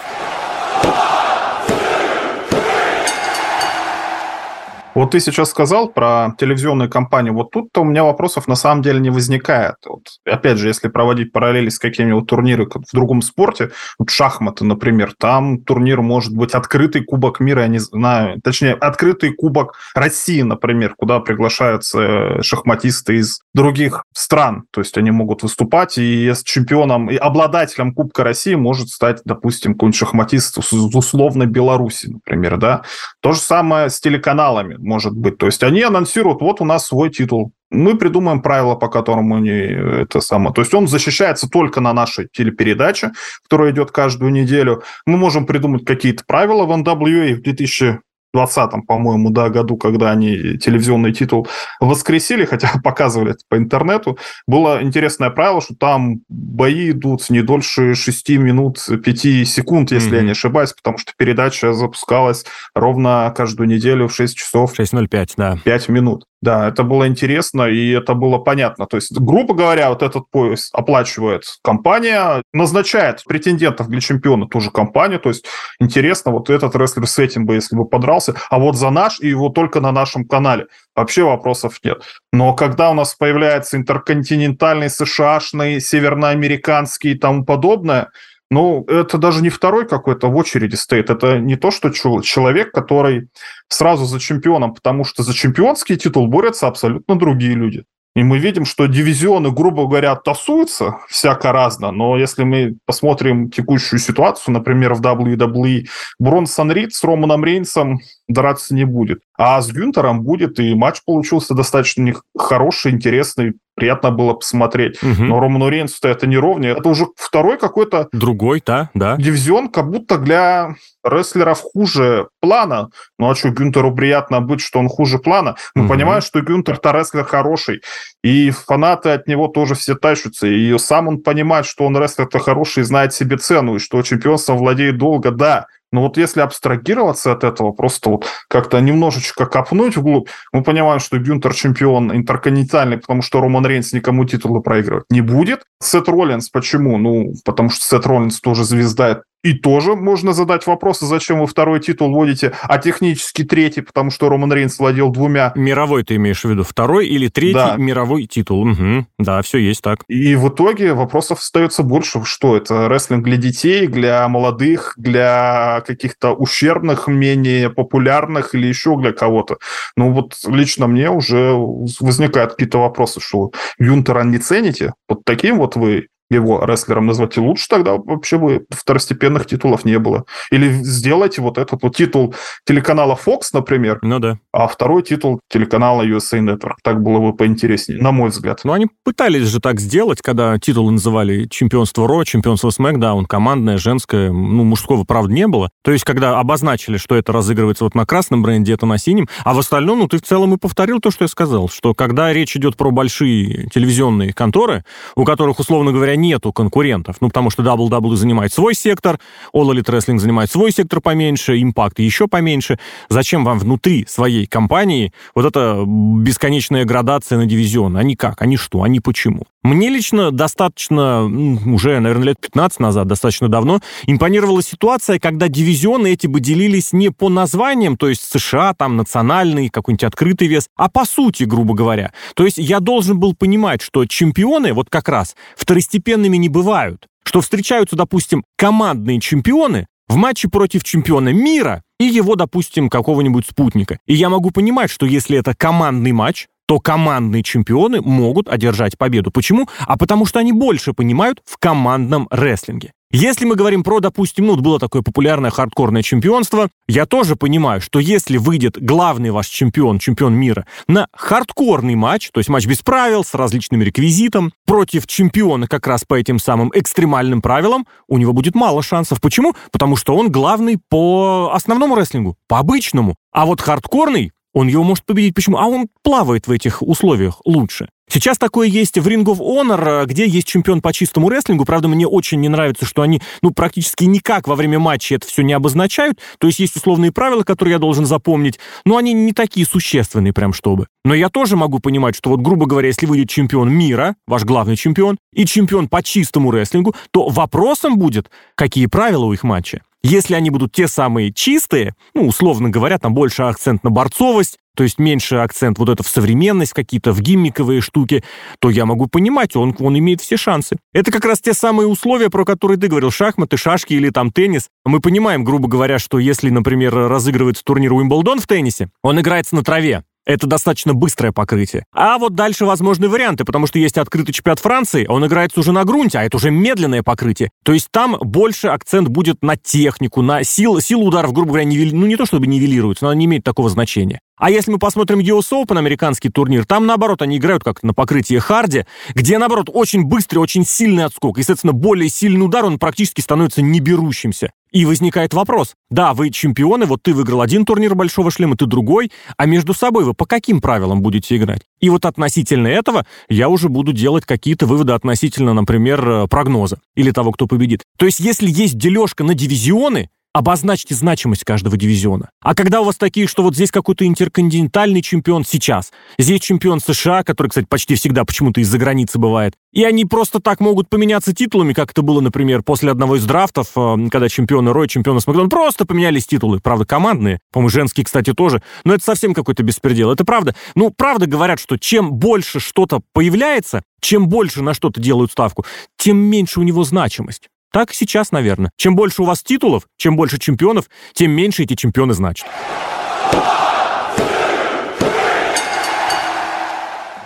Вот 4.96 5.12
ты 5.12 5.20
сейчас 5.20 5.50
сказал 5.50 5.88
про 5.90 6.36
телевизионную 6.38 6.88
кампанию. 6.90 7.34
Вот 7.34 7.50
тут-то 7.50 7.82
у 7.82 7.84
меня 7.84 8.04
вопросов 8.04 8.48
на 8.48 8.56
самом 8.56 8.84
деле 8.84 9.00
не 9.00 9.10
возникает. 9.10 9.76
Вот, 9.86 10.04
опять 10.24 10.60
же, 10.60 10.68
если 10.68 10.88
проводить 10.88 11.32
параллели 11.32 11.70
с 11.70 11.80
какими-нибудь 11.80 12.28
турнирами 12.28 12.70
в 12.70 12.94
другом 12.94 13.24
спорте, 13.24 13.72
вот 13.98 14.12
шахматы, 14.12 14.66
например, 14.66 15.14
там 15.18 15.62
турнир 15.64 16.02
может 16.02 16.36
быть 16.36 16.54
открытый 16.54 17.04
Кубок 17.04 17.40
мира, 17.40 17.64
я 17.64 17.68
не 17.68 17.80
знаю, 17.80 18.40
точнее, 18.42 18.74
открытый 18.74 19.34
Кубок 19.34 19.76
России, 19.96 20.44
например, 20.44 20.94
куда 20.96 21.20
приглашаются 21.20 22.00
э, 22.00 22.42
шахматисты 22.44 23.16
из 23.16 23.42
других 23.56 24.04
стран. 24.14 24.66
То 24.72 24.82
есть 24.82 24.96
они 24.98 25.10
могут 25.10 25.42
выступать, 25.42 25.98
и 25.98 26.30
с 26.30 26.44
чемпионом 26.44 27.10
и 27.10 27.16
обладателем 27.16 27.96
Кубка 27.96 28.24
России 28.24 28.54
может 28.54 28.90
стать, 28.90 29.22
допустим, 29.26 29.74
какой-нибудь 29.74 29.98
шахматист 29.98 30.60
из 30.60 30.96
условной 30.96 31.48
Беларуси, 31.48 32.08
например, 32.08 32.58
да. 32.58 32.84
То 33.22 33.32
же 33.32 33.40
самое 33.40 33.90
с 33.90 34.00
телеканалами 34.00 34.83
может 34.84 35.14
быть. 35.14 35.38
То 35.38 35.46
есть 35.48 35.64
они 35.64 35.82
анонсируют, 35.82 36.42
вот 36.42 36.62
у 36.62 36.66
нас 36.66 36.88
свой 36.88 37.10
титул. 37.10 37.52
Мы 37.72 37.98
придумаем 37.98 38.42
правила, 38.42 38.76
по 38.76 38.88
которым 38.88 39.34
они 39.34 39.50
это 39.50 40.20
самое. 40.20 40.54
То 40.54 40.62
есть 40.62 40.74
он 40.74 40.88
защищается 40.88 41.50
только 41.50 41.82
на 41.82 41.94
нашей 41.94 42.28
телепередаче, 42.32 43.12
которая 43.44 43.72
идет 43.72 43.92
каждую 43.92 44.32
неделю. 44.32 44.84
Мы 45.06 45.18
можем 45.18 45.46
придумать 45.46 45.86
какие-то 45.86 46.24
правила 46.26 46.66
в 46.66 46.72
NWA 46.72 47.34
в 47.34 47.42
2000 47.42 48.00
20 48.34 48.86
по-моему, 48.88 49.30
да, 49.30 49.50
году, 49.50 49.78
когда 49.78 50.12
они 50.12 50.58
телевизионный 50.58 51.14
титул 51.14 51.48
воскресили, 51.80 52.46
хотя 52.46 52.72
показывали 52.84 53.32
это 53.32 53.42
по 53.48 53.58
интернету, 53.58 54.18
было 54.48 54.82
интересное 54.82 55.30
правило, 55.30 55.62
что 55.62 55.76
там 55.76 56.22
бои 56.30 56.92
идут 56.92 57.30
не 57.30 57.42
дольше 57.42 57.96
6 57.96 58.30
минут 58.30 58.80
5 58.88 59.48
секунд, 59.48 59.92
если 59.92 60.14
mm-hmm. 60.14 60.16
я 60.16 60.22
не 60.22 60.32
ошибаюсь, 60.32 60.74
потому 60.74 60.98
что 60.98 61.14
передача 61.18 61.74
запускалась 61.74 62.46
ровно 62.74 63.34
каждую 63.36 63.68
неделю 63.68 64.08
в 64.08 64.16
6 64.16 64.36
часов. 64.36 64.78
6.05, 64.78 65.34
да. 65.38 65.58
5 65.64 65.90
минут. 65.90 66.26
Да, 66.44 66.68
это 66.68 66.84
было 66.84 67.08
интересно, 67.08 67.70
и 67.70 67.92
это 67.92 68.16
было 68.16 68.38
понятно. 68.38 68.86
То 68.86 68.98
есть, 68.98 69.18
грубо 69.18 69.54
говоря, 69.54 69.88
вот 69.88 70.04
этот 70.04 70.30
пояс 70.30 70.72
оплачивает 70.74 71.46
компания, 71.64 72.44
назначает 72.52 73.24
претендентов 73.24 73.88
для 73.88 74.02
чемпиона 74.02 74.46
ту 74.46 74.60
же 74.60 74.70
компанию. 74.70 75.22
То 75.22 75.30
есть, 75.30 75.46
интересно, 75.80 76.32
вот 76.34 76.50
этот 76.50 76.76
рестлер 76.76 77.08
с 77.08 77.18
этим 77.18 77.46
бы, 77.46 77.56
если 77.56 77.78
бы 77.78 77.86
подрался, 77.86 78.36
а 78.50 78.60
вот 78.60 78.76
за 78.76 78.90
наш, 78.90 79.22
и 79.22 79.30
его 79.30 79.48
только 79.48 79.80
на 79.80 79.94
нашем 79.94 80.26
канале. 80.26 80.68
Вообще 80.98 81.24
вопросов 81.24 81.80
нет. 81.82 82.04
Но 82.34 82.54
когда 82.54 82.92
у 82.92 82.94
нас 82.94 83.16
появляется 83.16 83.78
интерконтинентальный, 83.78 84.90
США-шный, 84.90 85.80
северноамериканский 85.80 87.14
и 87.14 87.18
тому 87.18 87.46
подобное, 87.46 88.10
ну, 88.54 88.86
это 88.88 89.18
даже 89.18 89.42
не 89.42 89.50
второй 89.50 89.88
какой-то 89.88 90.28
в 90.28 90.36
очереди 90.36 90.76
стоит. 90.76 91.10
Это 91.10 91.40
не 91.40 91.56
то, 91.56 91.72
что 91.72 91.90
человек, 91.90 92.72
который 92.72 93.28
сразу 93.68 94.06
за 94.06 94.20
чемпионом, 94.20 94.74
потому 94.74 95.04
что 95.04 95.24
за 95.24 95.34
чемпионский 95.34 95.98
титул 95.98 96.28
борются 96.28 96.68
абсолютно 96.68 97.18
другие 97.18 97.56
люди. 97.56 97.84
И 98.16 98.24
мы 98.24 98.38
видим, 98.38 98.64
что 98.66 98.86
дивизионы, 98.86 99.50
грубо 99.50 99.88
говоря, 99.88 100.16
тасуются 100.16 101.00
всяко 101.10 101.52
разно, 101.52 101.92
но 101.92 102.16
если 102.16 102.44
мы 102.44 102.76
посмотрим 102.86 103.50
текущую 103.50 103.98
ситуацию, 103.98 104.54
например, 104.54 104.94
в 104.94 105.02
WWE, 105.02 105.86
Бронсон 106.20 106.72
Рид 106.72 106.94
с 106.94 107.04
Романом 107.04 107.44
Рейнсом 107.44 108.02
драться 108.28 108.76
не 108.76 108.86
будет. 108.86 109.22
А 109.36 109.60
с 109.60 109.72
Гюнтером 109.72 110.22
будет, 110.22 110.60
и 110.60 110.76
матч 110.76 111.02
получился 111.04 111.56
достаточно 111.56 112.14
хороший, 112.38 112.92
интересный, 112.92 113.54
приятно 113.76 114.12
было 114.12 114.34
посмотреть. 114.34 115.02
Угу. 115.02 115.24
Но 115.24 115.40
Роману 115.40 115.70
Рейнсу 115.70 116.08
это 116.08 116.28
не 116.28 116.38
ровнее. 116.38 116.74
Это 116.74 116.90
уже 116.90 117.08
второй 117.16 117.58
какой-то... 117.58 118.08
Другой, 118.12 118.62
да, 118.66 118.90
да. 118.94 119.16
Дивизион, 119.18 119.70
как 119.70 119.90
будто 119.90 120.18
для 120.18 120.76
рестлеров 121.04 121.62
хуже 121.62 122.28
плана. 122.40 122.90
Ну 123.20 123.30
а 123.30 123.36
что, 123.36 123.50
Гюнтеру 123.50 123.94
приятно 123.94 124.42
быть, 124.42 124.62
что 124.62 124.80
он 124.80 124.90
хуже 124.90 125.20
плана? 125.20 125.56
Мы 125.76 125.84
угу. 125.84 125.94
понимаем, 125.94 126.22
что 126.22 126.42
Гюнтер-то 126.42 126.92
рестлер 126.92 127.26
хороший. 127.26 127.82
И 128.24 128.52
фанаты 128.52 129.10
от 129.10 129.28
него 129.28 129.48
тоже 129.48 129.76
все 129.76 129.96
тащатся. 129.96 130.48
И 130.48 130.78
сам 130.78 131.08
он 131.08 131.20
понимает, 131.20 131.66
что 131.66 131.86
он 131.86 131.98
рестлер-то 131.98 132.40
хороший, 132.40 132.84
знает 132.84 133.14
себе 133.14 133.38
цену, 133.38 133.76
и 133.76 133.80
что 133.80 134.02
чемпионством 134.02 134.58
владеет 134.58 134.98
долго, 134.98 135.32
да. 135.32 135.68
Но 135.94 136.02
вот 136.02 136.18
если 136.18 136.42
абстрагироваться 136.42 137.32
от 137.32 137.44
этого, 137.44 137.72
просто 137.72 138.10
вот 138.10 138.26
как-то 138.50 138.80
немножечко 138.80 139.46
копнуть 139.46 139.96
вглубь, 139.96 140.28
мы 140.52 140.64
понимаем, 140.64 141.00
что 141.00 141.20
Гюнтер 141.20 141.54
чемпион 141.54 142.12
интерконтинентальный, 142.12 142.98
потому 142.98 143.22
что 143.22 143.40
Роман 143.40 143.66
Рейнс 143.66 143.94
никому 143.94 144.26
титулы 144.26 144.62
проигрывать 144.62 145.06
не 145.12 145.22
будет. 145.22 145.62
Сет 145.82 146.10
Роллинс 146.10 146.50
почему? 146.50 146.98
Ну, 146.98 147.34
потому 147.46 147.70
что 147.70 147.86
Сет 147.86 148.08
Роллинс 148.08 148.42
тоже 148.42 148.64
звезда 148.64 149.22
и 149.44 149.54
тоже 149.54 149.96
можно 149.96 150.34
задать 150.34 150.66
вопрос, 150.66 151.00
зачем 151.02 151.42
вы 151.42 151.48
второй 151.48 151.80
титул 151.80 152.14
вводите, 152.14 152.54
а 152.64 152.78
технически 152.78 153.44
третий, 153.44 153.82
потому 153.82 154.10
что 154.10 154.30
Роман 154.30 154.54
Рейнс 154.54 154.80
владел 154.80 155.10
двумя. 155.10 155.52
Мировой 155.56 156.04
ты 156.04 156.16
имеешь 156.16 156.44
в 156.44 156.50
виду? 156.50 156.64
Второй 156.64 157.08
или 157.08 157.28
третий 157.28 157.54
да. 157.54 157.76
мировой 157.78 158.26
титул? 158.26 158.68
Угу. 158.68 159.06
Да, 159.20 159.42
все 159.42 159.58
есть 159.58 159.82
так. 159.82 160.00
И 160.08 160.36
в 160.36 160.48
итоге 160.50 160.94
вопросов 160.94 161.40
остается 161.40 161.84
больше. 161.84 162.24
Что 162.24 162.56
это? 162.56 162.88
Рестлинг 162.88 163.24
для 163.26 163.38
детей, 163.38 163.88
для 163.88 164.28
молодых, 164.28 164.94
для 164.98 165.84
каких-то 165.86 166.34
ущербных, 166.34 167.08
менее 167.08 167.70
популярных 167.70 168.56
или 168.56 168.68
еще 168.68 168.98
для 168.98 169.12
кого-то? 169.12 169.58
Ну 169.98 170.12
вот 170.12 170.36
лично 170.48 170.88
мне 170.88 171.10
уже 171.10 171.54
возникают 172.00 172.52
какие-то 172.52 172.78
вопросы, 172.78 173.20
что 173.20 173.52
Юнтера 173.78 174.24
не 174.24 174.38
цените? 174.38 174.94
Вот 175.10 175.26
таким 175.26 175.58
вот 175.58 175.76
вы 175.76 176.08
его 176.36 176.64
рестлером 176.66 177.06
назвать. 177.06 177.38
И 177.38 177.40
лучше 177.40 177.68
тогда 177.70 177.94
вообще 177.94 178.38
бы 178.38 178.66
второстепенных 178.70 179.46
титулов 179.46 179.86
не 179.86 180.00
было. 180.00 180.26
Или 180.52 180.72
сделайте 180.72 181.42
вот 181.42 181.58
этот 181.58 181.82
вот 181.84 181.96
титул 181.96 182.36
телеканала 182.66 183.18
Fox, 183.24 183.42
например, 183.54 184.00
ну 184.02 184.20
да. 184.20 184.38
а 184.52 184.68
второй 184.68 185.04
титул 185.04 185.40
телеканала 185.50 186.04
USA 186.04 186.40
Network. 186.40 186.76
Так 186.84 187.02
было 187.02 187.20
бы 187.20 187.36
поинтереснее, 187.36 188.02
на 188.02 188.12
мой 188.12 188.30
взгляд. 188.30 188.62
Ну, 188.64 188.74
они 188.74 188.88
пытались 189.04 189.48
же 189.48 189.60
так 189.60 189.80
сделать, 189.80 190.22
когда 190.22 190.58
титулы 190.60 190.92
называли 190.92 191.48
чемпионство 191.48 192.08
Ро, 192.08 192.24
чемпионство 192.24 192.70
SmackDown, 192.70 193.26
командное, 193.26 193.78
женское, 193.78 194.32
ну, 194.32 194.64
мужского, 194.64 195.04
правда, 195.04 195.34
не 195.34 195.48
было. 195.48 195.70
То 195.84 195.92
есть, 195.92 196.04
когда 196.04 196.40
обозначили, 196.40 196.98
что 196.98 197.16
это 197.16 197.32
разыгрывается 197.32 197.84
вот 197.84 197.96
на 197.96 198.06
красном 198.06 198.44
бренде, 198.44 198.74
это 198.74 198.86
на 198.86 198.98
синем, 198.98 199.28
а 199.44 199.54
в 199.54 199.60
остальном, 199.60 200.00
ну, 200.00 200.08
ты 200.08 200.18
в 200.18 200.22
целом 200.22 200.54
и 200.54 200.58
повторил 200.58 201.00
то, 201.00 201.12
что 201.12 201.24
я 201.24 201.28
сказал, 201.28 201.70
что 201.70 201.94
когда 201.94 202.32
речь 202.34 202.56
идет 202.56 202.78
про 202.78 202.92
большие 202.92 203.68
телевизионные 203.74 204.34
конторы, 204.34 204.84
у 205.16 205.26
которых, 205.26 205.60
условно 205.60 205.92
говоря, 205.92 206.16
нету 206.24 206.52
конкурентов, 206.52 207.18
ну, 207.22 207.28
потому 207.28 207.50
что 207.50 207.62
WWE 207.62 208.16
занимает 208.16 208.54
свой 208.54 208.74
сектор, 208.74 209.20
All 209.54 209.70
Elite 209.72 209.86
Wrestling 209.86 210.18
занимает 210.18 210.50
свой 210.50 210.72
сектор 210.72 211.02
поменьше, 211.02 211.60
Impact 211.60 212.02
еще 212.02 212.28
поменьше, 212.28 212.80
зачем 213.10 213.44
вам 213.46 213.60
внутри 213.60 214.06
своей 214.08 214.48
компании 214.48 215.14
вот 215.36 215.46
эта 215.46 215.84
бесконечная 215.86 216.86
градация 216.86 217.38
на 217.38 217.46
дивизион? 217.46 217.98
Они 217.98 218.16
как? 218.16 218.42
Они 218.42 218.58
что? 218.58 218.82
Они 218.84 219.00
почему? 219.00 219.44
Мне 219.64 219.88
лично 219.88 220.32
достаточно, 220.32 221.24
уже, 221.24 222.00
наверное, 222.02 222.28
лет 222.28 222.40
15 222.42 222.82
назад, 222.82 223.08
достаточно 223.08 223.48
давно, 223.48 223.80
импонировала 224.06 224.62
ситуация, 224.62 225.20
когда 225.20 225.48
дивизионы 225.48 226.08
эти 226.08 226.28
бы 226.28 226.42
делились 226.42 226.92
не 226.92 227.12
по 227.12 227.30
названиям, 227.30 227.96
то 227.96 228.10
есть 228.10 228.24
США, 228.30 228.74
там, 228.74 228.98
национальный, 228.98 229.70
какой-нибудь 229.70 230.04
открытый 230.04 230.50
вес, 230.50 230.68
а 230.76 230.90
по 230.90 231.06
сути, 231.06 231.46
грубо 231.46 231.74
говоря. 231.76 232.12
То 232.36 232.44
есть 232.44 232.58
я 232.58 232.82
должен 232.82 233.18
был 233.18 233.36
понимать, 233.36 233.82
что 233.82 234.06
чемпионы 234.06 234.74
вот 234.74 234.90
как 234.90 235.08
раз 235.08 235.36
второстепенными 235.56 236.36
не 236.36 236.50
бывают. 236.50 237.08
Что 237.24 237.40
встречаются, 237.40 237.96
допустим, 237.96 238.44
командные 238.58 239.22
чемпионы 239.22 239.88
в 240.10 240.18
матче 240.18 240.50
против 240.50 240.84
чемпиона 240.84 241.30
мира 241.30 241.82
и 242.00 242.06
его, 242.06 242.36
допустим, 242.36 242.90
какого-нибудь 242.90 243.46
спутника. 243.48 243.98
И 244.06 244.14
я 244.14 244.30
могу 244.30 244.52
понимать, 244.52 244.92
что 244.92 245.06
если 245.06 245.38
это 245.38 245.56
командный 245.56 246.12
матч, 246.12 246.48
то 246.66 246.80
командные 246.80 247.44
чемпионы 247.44 248.02
могут 248.02 248.48
одержать 248.48 248.98
победу. 248.98 249.32
Почему? 249.32 249.68
А 249.82 249.98
потому 249.98 250.26
что 250.26 250.40
они 250.40 250.52
больше 250.52 250.94
понимают 250.94 251.42
в 251.46 251.58
командном 251.58 252.28
рестлинге. 252.32 252.92
Если 253.16 253.46
мы 253.46 253.54
говорим 253.54 253.84
про, 253.84 254.00
допустим, 254.00 254.48
ну, 254.48 254.56
было 254.56 254.80
такое 254.80 255.04
популярное 255.04 255.52
хардкорное 255.52 256.02
чемпионство, 256.02 256.70
я 256.88 257.06
тоже 257.06 257.36
понимаю, 257.36 257.80
что 257.80 258.00
если 258.00 258.38
выйдет 258.38 258.84
главный 258.84 259.30
ваш 259.30 259.50
чемпион, 259.50 260.00
чемпион 260.00 260.34
мира, 260.34 260.66
на 260.88 261.08
хардкорный 261.14 261.94
матч, 261.94 262.32
то 262.34 262.40
есть 262.40 262.50
матч 262.50 262.66
без 262.66 262.80
правил, 262.80 263.24
с 263.24 263.36
различными 263.36 263.84
реквизитом, 263.84 264.52
против 264.66 265.06
чемпиона 265.06 265.68
как 265.68 265.86
раз 265.86 266.06
по 266.06 266.16
этим 266.16 266.40
самым 266.40 266.72
экстремальным 266.74 267.44
правилам, 267.44 267.86
у 268.08 268.18
него 268.18 268.34
будет 268.34 268.56
мало 268.56 268.82
шансов. 268.82 269.22
Почему? 269.22 269.54
Потому 269.72 269.96
что 269.96 270.16
он 270.16 270.32
главный 270.32 270.80
по 270.90 271.52
основному 271.54 271.96
рестлингу, 271.96 272.36
по 272.48 272.58
обычному. 272.58 273.16
А 273.32 273.46
вот 273.46 273.62
хардкорный, 273.62 274.32
он 274.54 274.68
его 274.68 274.84
может 274.84 275.06
победить. 275.06 275.36
Почему? 275.36 275.58
А 275.58 275.66
он 275.66 275.88
плавает 276.04 276.48
в 276.48 276.52
этих 276.52 276.82
условиях 276.82 277.42
лучше. 277.46 277.90
Сейчас 278.10 278.38
такое 278.38 278.68
есть 278.68 279.00
в 279.00 279.08
Ring 279.08 279.24
of 279.24 279.40
Honor, 279.40 280.06
где 280.06 280.28
есть 280.28 280.46
чемпион 280.48 280.82
по 280.82 280.94
чистому 280.94 281.30
рестлингу. 281.30 281.66
Правда, 281.66 281.88
мне 281.88 282.06
очень 282.06 282.40
не 282.42 282.50
нравится, 282.50 282.86
что 282.86 283.02
они, 283.02 283.22
ну, 283.42 283.52
практически 283.52 284.04
никак 284.04 284.48
во 284.48 284.56
время 284.56 284.78
матча 284.78 285.16
это 285.16 285.26
все 285.26 285.42
не 285.42 285.54
обозначают. 285.54 286.20
То 286.38 286.46
есть 286.46 286.60
есть 286.60 286.76
условные 286.76 287.12
правила, 287.12 287.44
которые 287.44 287.74
я 287.74 287.80
должен 287.80 288.06
запомнить, 288.06 288.60
но 288.86 288.98
они 288.98 289.14
не 289.14 289.34
такие 289.34 289.66
существенные 289.66 290.32
прям 290.32 290.54
чтобы. 290.54 290.86
Но 291.04 291.16
я 291.16 291.30
тоже 291.30 291.56
могу 291.56 291.80
понимать, 291.80 292.16
что 292.16 292.30
вот, 292.30 292.42
грубо 292.42 292.68
говоря, 292.68 292.88
если 292.88 293.08
выйдет 293.08 293.30
чемпион 293.30 293.72
мира, 293.72 294.16
ваш 294.28 294.44
главный 294.44 294.76
чемпион, 294.76 295.18
и 295.34 295.46
чемпион 295.46 295.88
по 295.88 296.04
чистому 296.04 296.52
рестлингу, 296.52 296.96
то 297.12 297.30
вопросом 297.30 297.98
будет, 297.98 298.30
какие 298.56 298.86
правила 298.86 299.26
у 299.26 299.34
их 299.34 299.42
матча. 299.44 299.82
Если 300.04 300.36
они 300.36 300.50
будут 300.50 300.74
те 300.74 300.90
самые 300.90 301.32
чистые, 301.32 301.96
ну, 302.14 302.28
условно 302.28 302.70
говоря, 302.70 303.00
там 303.00 303.14
больше 303.14 303.44
акцент 303.44 303.86
на 303.86 303.90
борцовость, 303.90 304.58
то 304.76 304.84
есть 304.84 305.00
меньше 305.00 305.38
акцент 305.38 305.80
вот 305.80 305.88
это 305.88 306.04
в 306.04 306.10
современность, 306.10 306.74
какие-то 306.74 307.14
в 307.14 307.22
гиммиковые 307.22 307.80
штуки, 307.80 308.22
то 308.60 308.70
я 308.70 308.86
могу 308.86 309.08
понимать, 309.08 309.56
он, 309.56 309.74
он 309.80 309.98
имеет 309.98 310.20
все 310.20 310.36
шансы. 310.36 310.78
Это 310.94 311.12
как 311.12 311.24
раз 311.24 311.40
те 311.40 311.54
самые 311.54 311.88
условия, 311.88 312.30
про 312.30 312.44
которые 312.44 312.78
ты 312.78 312.88
говорил, 312.88 313.12
шахматы, 313.12 313.56
шашки 313.56 313.94
или 313.94 314.10
там 314.10 314.32
теннис. 314.32 314.68
Мы 314.84 315.00
понимаем, 315.00 315.46
грубо 315.46 315.70
говоря, 315.70 316.00
что 316.00 316.20
если, 316.20 316.50
например, 316.50 316.94
разыгрывается 316.94 317.64
турнир 317.64 317.94
Уимблдон 317.94 318.40
в 318.40 318.48
теннисе, 318.48 318.90
он 319.04 319.22
играется 319.22 319.56
на 319.56 319.64
траве, 319.64 320.04
это 320.26 320.48
достаточно 320.48 320.94
быстрое 320.94 321.32
покрытие. 321.32 321.86
А 321.94 322.18
вот 322.18 322.36
дальше 322.36 322.66
возможны 322.66 323.10
варианты, 323.10 323.46
потому 323.46 323.68
что 323.68 323.80
есть 323.80 323.98
открытый 323.98 324.34
чемпионат 324.34 324.60
Франции, 324.60 325.06
он 325.08 325.26
играется 325.26 325.60
уже 325.60 325.72
на 325.72 325.84
грунте, 325.84 326.20
а 326.20 326.24
это 326.24 326.38
уже 326.38 326.52
медленное 326.52 327.04
покрытие. 327.04 327.50
То 327.64 327.74
есть 327.74 327.90
там 327.92 328.18
больше 328.22 328.68
акцент 328.68 329.08
будет 329.10 329.44
на 329.44 329.58
технику, 329.58 330.22
на 330.22 330.44
силу, 330.44 330.80
силу 330.80 331.08
ударов, 331.08 331.34
грубо 331.34 331.50
говоря, 331.50 331.66
нивель... 331.66 331.96
ну 331.96 332.06
не 332.06 332.16
то 332.16 332.26
чтобы 332.26 332.48
нивелируется, 332.48 333.06
но 333.06 333.12
она 333.12 333.20
не 333.20 333.26
имеет 333.26 333.44
такого 333.44 333.70
значения. 333.70 334.20
А 334.38 334.50
если 334.50 334.72
мы 334.72 334.80
посмотрим 334.80 335.20
US 335.20 335.52
Open, 335.52 335.78
американский 335.78 336.30
турнир, 336.30 336.66
там, 336.66 336.86
наоборот, 336.86 337.22
они 337.22 337.38
играют 337.38 337.64
как 337.64 337.84
на 337.84 337.94
покрытии 337.94 338.36
харди, 338.40 338.86
где, 339.14 339.38
наоборот, 339.38 339.70
очень 339.72 340.04
быстрый, 340.04 340.40
очень 340.40 340.66
сильный 340.66 341.06
отскок. 341.06 341.38
И, 341.38 341.44
соответственно, 341.44 341.74
более 341.74 342.10
сильный 342.10 342.44
удар, 342.44 342.66
он 342.66 342.80
практически 342.80 343.22
становится 343.22 343.62
неберущимся. 343.62 344.52
И 344.74 344.86
возникает 344.86 345.36
вопрос. 345.36 345.76
Да, 345.92 346.16
вы 346.16 346.32
чемпионы, 346.32 346.88
вот 346.88 347.04
ты 347.04 347.14
выиграл 347.14 347.42
один 347.42 347.64
турнир 347.64 347.94
Большого 347.94 348.32
Шлема, 348.32 348.58
ты 348.58 348.66
другой, 348.66 349.12
а 349.38 349.46
между 349.46 349.76
собой 349.76 350.04
вы 350.04 350.16
по 350.16 350.26
каким 350.26 350.62
правилам 350.62 351.04
будете 351.04 351.38
играть? 351.38 351.62
И 351.80 351.92
вот 351.92 352.06
относительно 352.06 352.68
этого 352.68 353.06
я 353.30 353.50
уже 353.50 353.70
буду 353.70 353.94
делать 353.94 354.26
какие-то 354.26 354.66
выводы 354.66 354.94
относительно, 354.94 355.54
например, 355.54 356.10
э, 356.10 356.28
прогноза 356.28 356.80
или 356.96 357.12
того, 357.12 357.32
кто 357.32 357.46
победит. 357.46 357.84
То 357.98 358.08
есть, 358.08 358.20
если 358.20 358.50
есть 358.50 358.76
дележка 358.76 359.24
на 359.24 359.36
дивизионы, 359.36 360.10
обозначьте 360.34 360.96
значимость 360.96 361.44
каждого 361.44 361.78
дивизиона. 361.78 362.30
А 362.42 362.56
когда 362.56 362.82
у 362.82 362.84
вас 362.84 362.98
такие, 362.98 363.28
что 363.28 363.44
вот 363.44 363.56
здесь 363.56 363.72
какой-то 363.72 364.06
интерконтинентальный 364.06 365.02
чемпион 365.02 365.46
сейчас, 365.46 365.92
здесь 366.18 366.42
чемпион 366.42 366.80
США, 366.80 367.24
который, 367.24 367.48
кстати, 367.48 367.68
почти 367.70 367.96
всегда 367.96 368.26
почему-то 368.26 368.60
из-за 368.60 368.78
границы 368.78 369.20
бывает, 369.20 369.54
и 369.72 369.84
они 369.84 370.06
просто 370.06 370.40
так 370.40 370.60
могут 370.60 370.90
поменяться 370.90 371.34
титулами, 371.34 371.74
как 371.74 371.92
это 371.92 372.02
было, 372.02 372.20
например, 372.20 372.64
после 372.64 372.92
одного 372.92 373.16
из 373.16 373.26
драфтов, 373.26 373.68
э, 373.76 374.10
когда 374.12 374.28
чемпионы 374.28 374.74
Рой, 374.74 374.88
чемпионы 374.88 375.22
Смакдон 375.22 375.50
просто 375.50 375.86
поменялись 375.86 376.28
титулы. 376.28 376.60
Правда, 376.60 376.86
командные. 376.86 377.40
По-моему, 377.52 377.70
женские, 377.70 378.06
кстати, 378.06 378.34
тоже. 378.34 378.62
Но 378.84 378.94
это 378.94 379.04
совсем 379.04 379.34
какой-то 379.34 379.64
беспредел. 379.64 380.12
Это 380.12 380.26
правда. 380.26 380.56
Ну, 380.76 380.92
правда 380.92 381.28
говорят, 381.28 381.60
что 381.60 381.78
чем 381.78 382.14
больше 382.14 382.60
что-то 382.60 383.02
появляется, 383.14 383.84
чем 384.02 384.28
больше 384.28 384.62
на 384.62 384.74
что-то 384.74 385.00
делают 385.00 385.32
ставку, 385.32 385.66
тем 385.98 386.18
меньше 386.18 386.60
у 386.60 386.64
него 386.64 386.84
значимость. 386.84 387.50
Так 387.74 387.92
сейчас, 387.92 388.32
наверное. 388.32 388.70
Чем 388.78 388.96
больше 388.96 389.24
у 389.24 389.26
вас 389.26 389.42
титулов, 389.42 389.88
чем 389.98 390.16
больше 390.16 390.38
чемпионов, 390.38 390.86
тем 391.14 391.32
меньше 391.32 391.64
эти 391.64 391.74
чемпионы 391.74 392.14
значат. 392.14 392.48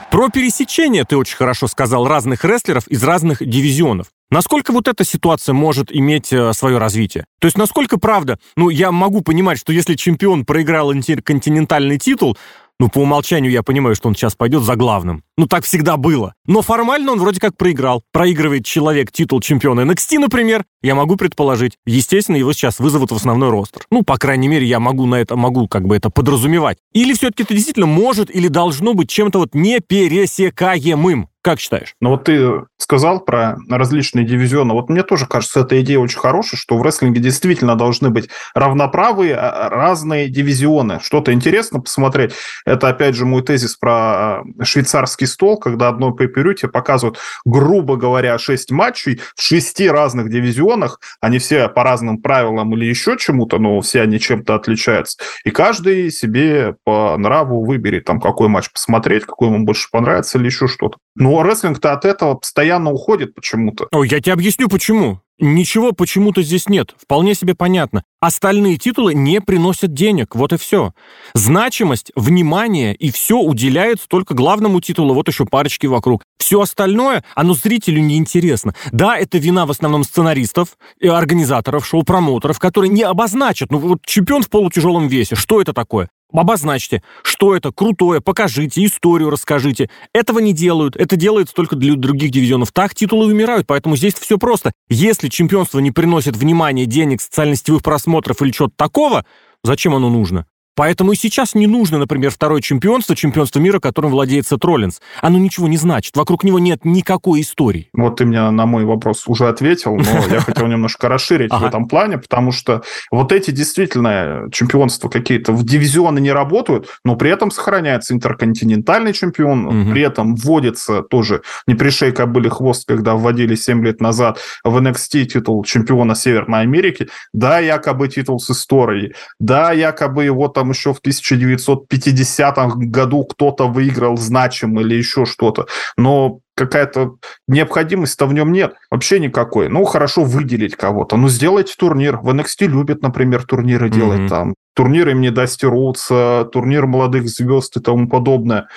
Про 0.09 0.29
пересечение 0.29 1.03
ты 1.03 1.17
очень 1.17 1.35
хорошо 1.35 1.67
сказал 1.67 2.07
разных 2.07 2.45
рестлеров 2.45 2.87
из 2.87 3.03
разных 3.03 3.39
дивизионов. 3.45 4.07
Насколько 4.31 4.71
вот 4.71 4.87
эта 4.87 5.03
ситуация 5.03 5.51
может 5.51 5.93
иметь 5.93 6.31
э, 6.31 6.53
свое 6.53 6.77
развитие? 6.77 7.25
То 7.39 7.45
есть 7.47 7.57
насколько 7.57 7.97
правда, 7.97 8.39
ну, 8.55 8.69
я 8.69 8.91
могу 8.91 9.21
понимать, 9.21 9.59
что 9.59 9.73
если 9.73 9.95
чемпион 9.95 10.45
проиграл 10.45 10.93
континентальный 11.23 11.99
титул, 11.99 12.37
ну, 12.79 12.89
по 12.89 12.99
умолчанию 12.99 13.51
я 13.51 13.63
понимаю, 13.63 13.95
что 13.95 14.07
он 14.07 14.15
сейчас 14.15 14.35
пойдет 14.35 14.63
за 14.63 14.75
главным. 14.75 15.23
Ну, 15.35 15.47
так 15.47 15.65
всегда 15.65 15.97
было. 15.97 16.33
Но 16.45 16.61
формально 16.61 17.11
он 17.11 17.19
вроде 17.19 17.39
как 17.39 17.57
проиграл. 17.57 18.03
Проигрывает 18.11 18.65
человек 18.65 19.11
титул 19.11 19.41
чемпиона 19.41 19.81
NXT, 19.81 20.19
например. 20.19 20.63
Я 20.83 20.93
могу 20.93 21.15
предположить. 21.15 21.77
Естественно, 21.85 22.35
его 22.35 22.53
сейчас 22.53 22.79
вызовут 22.79 23.11
в 23.11 23.15
основной 23.15 23.49
ростер. 23.49 23.81
Ну, 23.89 24.03
по 24.03 24.17
крайней 24.17 24.47
мере, 24.47 24.67
я 24.67 24.79
могу 24.79 25.07
на 25.07 25.15
это, 25.15 25.35
могу 25.35 25.67
как 25.67 25.87
бы 25.87 25.95
это 25.95 26.11
подразумевать. 26.11 26.77
Или 26.93 27.13
все-таки 27.13 27.43
это 27.43 27.55
действительно 27.55 27.87
может 27.87 28.33
или 28.33 28.47
должно 28.47 28.93
быть 28.93 29.09
чем-то 29.09 29.39
вот 29.39 29.55
непересекаемым. 29.55 31.29
Как 31.41 31.59
считаешь? 31.59 31.93
Ну 32.01 32.09
вот 32.11 32.25
ты 32.25 32.63
сказал 32.77 33.19
про 33.19 33.57
различные 33.69 34.25
дивизионы. 34.25 34.73
Вот 34.73 34.89
мне 34.89 35.03
тоже 35.03 35.25
кажется, 35.25 35.61
эта 35.61 35.79
идея 35.81 35.99
очень 35.99 36.19
хорошая, 36.19 36.59
что 36.59 36.77
в 36.77 36.81
рестлинге 36.81 37.19
действительно 37.19 37.75
должны 37.75 38.09
быть 38.09 38.29
равноправые 38.53 39.35
а, 39.35 39.69
разные 39.69 40.29
дивизионы. 40.29 40.99
Что-то 41.01 41.33
интересно 41.33 41.79
посмотреть. 41.79 42.33
Это, 42.65 42.89
опять 42.89 43.15
же, 43.15 43.25
мой 43.25 43.43
тезис 43.43 43.75
про 43.75 43.91
а, 43.91 44.43
швейцарский 44.61 45.27
стол, 45.27 45.57
когда 45.57 45.89
одной 45.89 46.15
по 46.15 46.27
тебе 46.27 46.69
показывают, 46.69 47.19
грубо 47.45 47.97
говоря, 47.97 48.37
шесть 48.37 48.71
матчей 48.71 49.21
в 49.35 49.41
шести 49.41 49.89
разных 49.89 50.29
дивизионах. 50.29 50.99
Они 51.21 51.39
все 51.39 51.69
по 51.69 51.83
разным 51.83 52.21
правилам 52.21 52.73
или 52.75 52.85
еще 52.85 53.17
чему-то, 53.17 53.57
но 53.59 53.79
все 53.81 54.01
они 54.01 54.19
чем-то 54.19 54.55
отличаются. 54.55 55.17
И 55.43 55.51
каждый 55.51 56.11
себе 56.11 56.75
по 56.83 57.17
нраву 57.17 57.65
выберет, 57.65 58.05
там, 58.05 58.19
какой 58.19 58.47
матч 58.47 58.71
посмотреть, 58.71 59.25
какой 59.25 59.49
ему 59.49 59.65
больше 59.65 59.87
понравится 59.91 60.37
или 60.37 60.45
еще 60.45 60.67
что-то. 60.67 60.97
Но 61.19 61.41
рестлинг-то 61.41 61.93
от 61.93 62.05
этого 62.05 62.35
постоянно 62.35 62.91
уходит 62.91 63.33
почему-то. 63.33 63.87
Ой, 63.91 64.07
я 64.07 64.21
тебе 64.21 64.33
объясню, 64.33 64.69
почему. 64.69 65.19
Ничего 65.39 65.91
почему-то 65.91 66.41
здесь 66.41 66.67
нет. 66.67 66.95
Вполне 66.99 67.35
себе 67.35 67.53
понятно. 67.53 68.03
Остальные 68.19 68.77
титулы 68.77 69.13
не 69.13 69.39
приносят 69.39 69.93
денег. 69.93 70.35
Вот 70.35 70.53
и 70.53 70.57
все. 70.57 70.93
Значимость, 71.35 72.11
внимание 72.15 72.95
и 72.95 73.11
все 73.11 73.37
уделяется 73.37 74.07
только 74.07 74.33
главному 74.33 74.81
титулу. 74.81 75.13
Вот 75.13 75.27
еще 75.27 75.45
парочки 75.45 75.85
вокруг. 75.85 76.23
Все 76.39 76.61
остальное, 76.61 77.23
оно 77.35 77.53
зрителю 77.53 78.01
не 78.01 78.17
интересно. 78.17 78.73
Да, 78.91 79.17
это 79.17 79.37
вина 79.37 79.65
в 79.65 79.71
основном 79.71 80.03
сценаристов, 80.03 80.77
и 80.99 81.07
организаторов, 81.07 81.85
шоу-промоутеров, 81.85 82.57
которые 82.57 82.89
не 82.89 83.03
обозначат. 83.03 83.71
Ну 83.71 83.79
вот 83.79 83.99
чемпион 84.05 84.41
в 84.43 84.49
полутяжелом 84.49 85.07
весе. 85.07 85.35
Что 85.35 85.61
это 85.61 85.73
такое? 85.73 86.09
Обозначьте, 86.33 87.01
что 87.23 87.55
это 87.55 87.71
крутое, 87.71 88.19
покажите, 88.19 88.85
историю 88.85 89.29
расскажите. 89.29 89.89
Этого 90.13 90.39
не 90.39 90.51
делают, 90.51 90.97
это 90.97 91.15
делается 91.15 91.55
только 91.55 91.75
для 91.75 91.95
других 91.95 92.31
дивизионов. 92.31 92.71
Так 92.73 92.93
титулы 92.93 93.27
умирают, 93.27 93.65
поэтому 93.65 93.95
здесь 93.95 94.13
все 94.13 94.37
просто. 94.37 94.73
Если 94.89 95.29
чемпионство 95.29 95.79
не 95.79 95.91
приносит 95.91 96.35
внимания, 96.35 96.85
денег, 96.85 97.21
социально-сетевых 97.21 97.81
просмотров 97.81 98.41
или 98.41 98.51
чего-то 98.51 98.73
такого, 98.75 99.25
зачем 99.63 99.95
оно 99.95 100.09
нужно? 100.09 100.45
Поэтому 100.77 101.13
и 101.13 101.15
сейчас 101.15 101.55
не 101.55 101.65
нужно, 101.65 101.97
например, 101.97 102.29
второе 102.29 102.61
чемпионство, 102.61 103.15
чемпионство 103.15 103.59
мира, 103.59 103.79
которым 103.79 104.11
владеет 104.11 104.47
Сет 104.47 104.63
Роллинс. 104.63 105.01
Оно 105.23 105.39
ничего 105.39 105.67
не 105.67 105.77
значит. 105.77 106.15
Вокруг 106.15 106.43
него 106.43 106.59
нет 106.59 106.85
никакой 106.85 107.41
истории. 107.41 107.89
Вот 107.93 108.17
ты 108.17 108.25
мне 108.25 108.47
на 108.51 108.65
мой 108.67 108.85
вопрос 108.85 109.23
уже 109.25 109.47
ответил, 109.47 109.95
но 109.95 110.03
я 110.31 110.39
хотел 110.39 110.67
немножко 110.67 111.09
расширить 111.09 111.51
в 111.51 111.63
этом 111.63 111.87
плане, 111.87 112.19
потому 112.19 112.51
что 112.51 112.83
вот 113.09 113.31
эти 113.31 113.49
действительно 113.49 114.49
чемпионства 114.51 115.09
какие-то 115.09 115.51
в 115.51 115.65
дивизионы 115.65 116.19
не 116.19 116.31
работают, 116.31 116.87
но 117.03 117.15
при 117.15 117.31
этом 117.31 117.49
сохраняется 117.49 118.13
интерконтинентальный 118.13 119.13
чемпион, 119.13 119.89
при 119.91 120.03
этом 120.03 120.35
вводится 120.35 121.01
тоже 121.01 121.41
не 121.65 121.73
пришей 121.73 122.11
кобыли 122.11 122.49
хвост, 122.49 122.87
когда 122.87 123.15
вводили 123.15 123.55
7 123.55 123.83
лет 123.83 123.99
назад 123.99 124.39
в 124.63 124.77
NXT 124.77 125.25
титул 125.25 125.63
чемпиона 125.63 126.13
Северной 126.13 126.61
Америки. 126.61 127.07
Да, 127.33 127.57
якобы 127.57 128.09
титул 128.09 128.39
с 128.39 128.51
историей. 128.51 129.15
Да, 129.39 129.71
якобы 129.71 130.23
его 130.23 130.47
там 130.47 130.66
там 130.67 130.71
еще 130.71 130.93
в 130.93 130.99
1950 130.99 132.57
году 132.89 133.23
кто-то 133.23 133.67
выиграл 133.67 134.17
значим 134.17 134.79
или 134.79 134.95
еще 134.95 135.25
что-то. 135.25 135.67
Но 135.97 136.39
какая-то 136.55 137.15
необходимость-то 137.47 138.25
в 138.25 138.33
нем 138.33 138.51
нет. 138.51 138.73
Вообще 138.91 139.19
никакой. 139.19 139.69
Ну, 139.69 139.85
хорошо 139.85 140.23
выделить 140.23 140.75
кого-то. 140.75 141.17
Ну, 141.17 141.29
сделайте 141.29 141.73
турнир. 141.77 142.17
В 142.17 142.29
NXT 142.29 142.67
любят, 142.67 143.01
например, 143.01 143.43
турниры 143.45 143.87
mm-hmm. 143.87 143.95
делать 143.95 144.29
там. 144.29 144.55
Турниры 144.75 145.15
мне 145.15 145.31
Дасти 145.31 145.65
Роудса, 145.65 146.45
турнир 146.51 146.85
молодых 146.85 147.29
звезд 147.29 147.77
и 147.77 147.79
тому 147.79 148.07
подобное. 148.07 148.67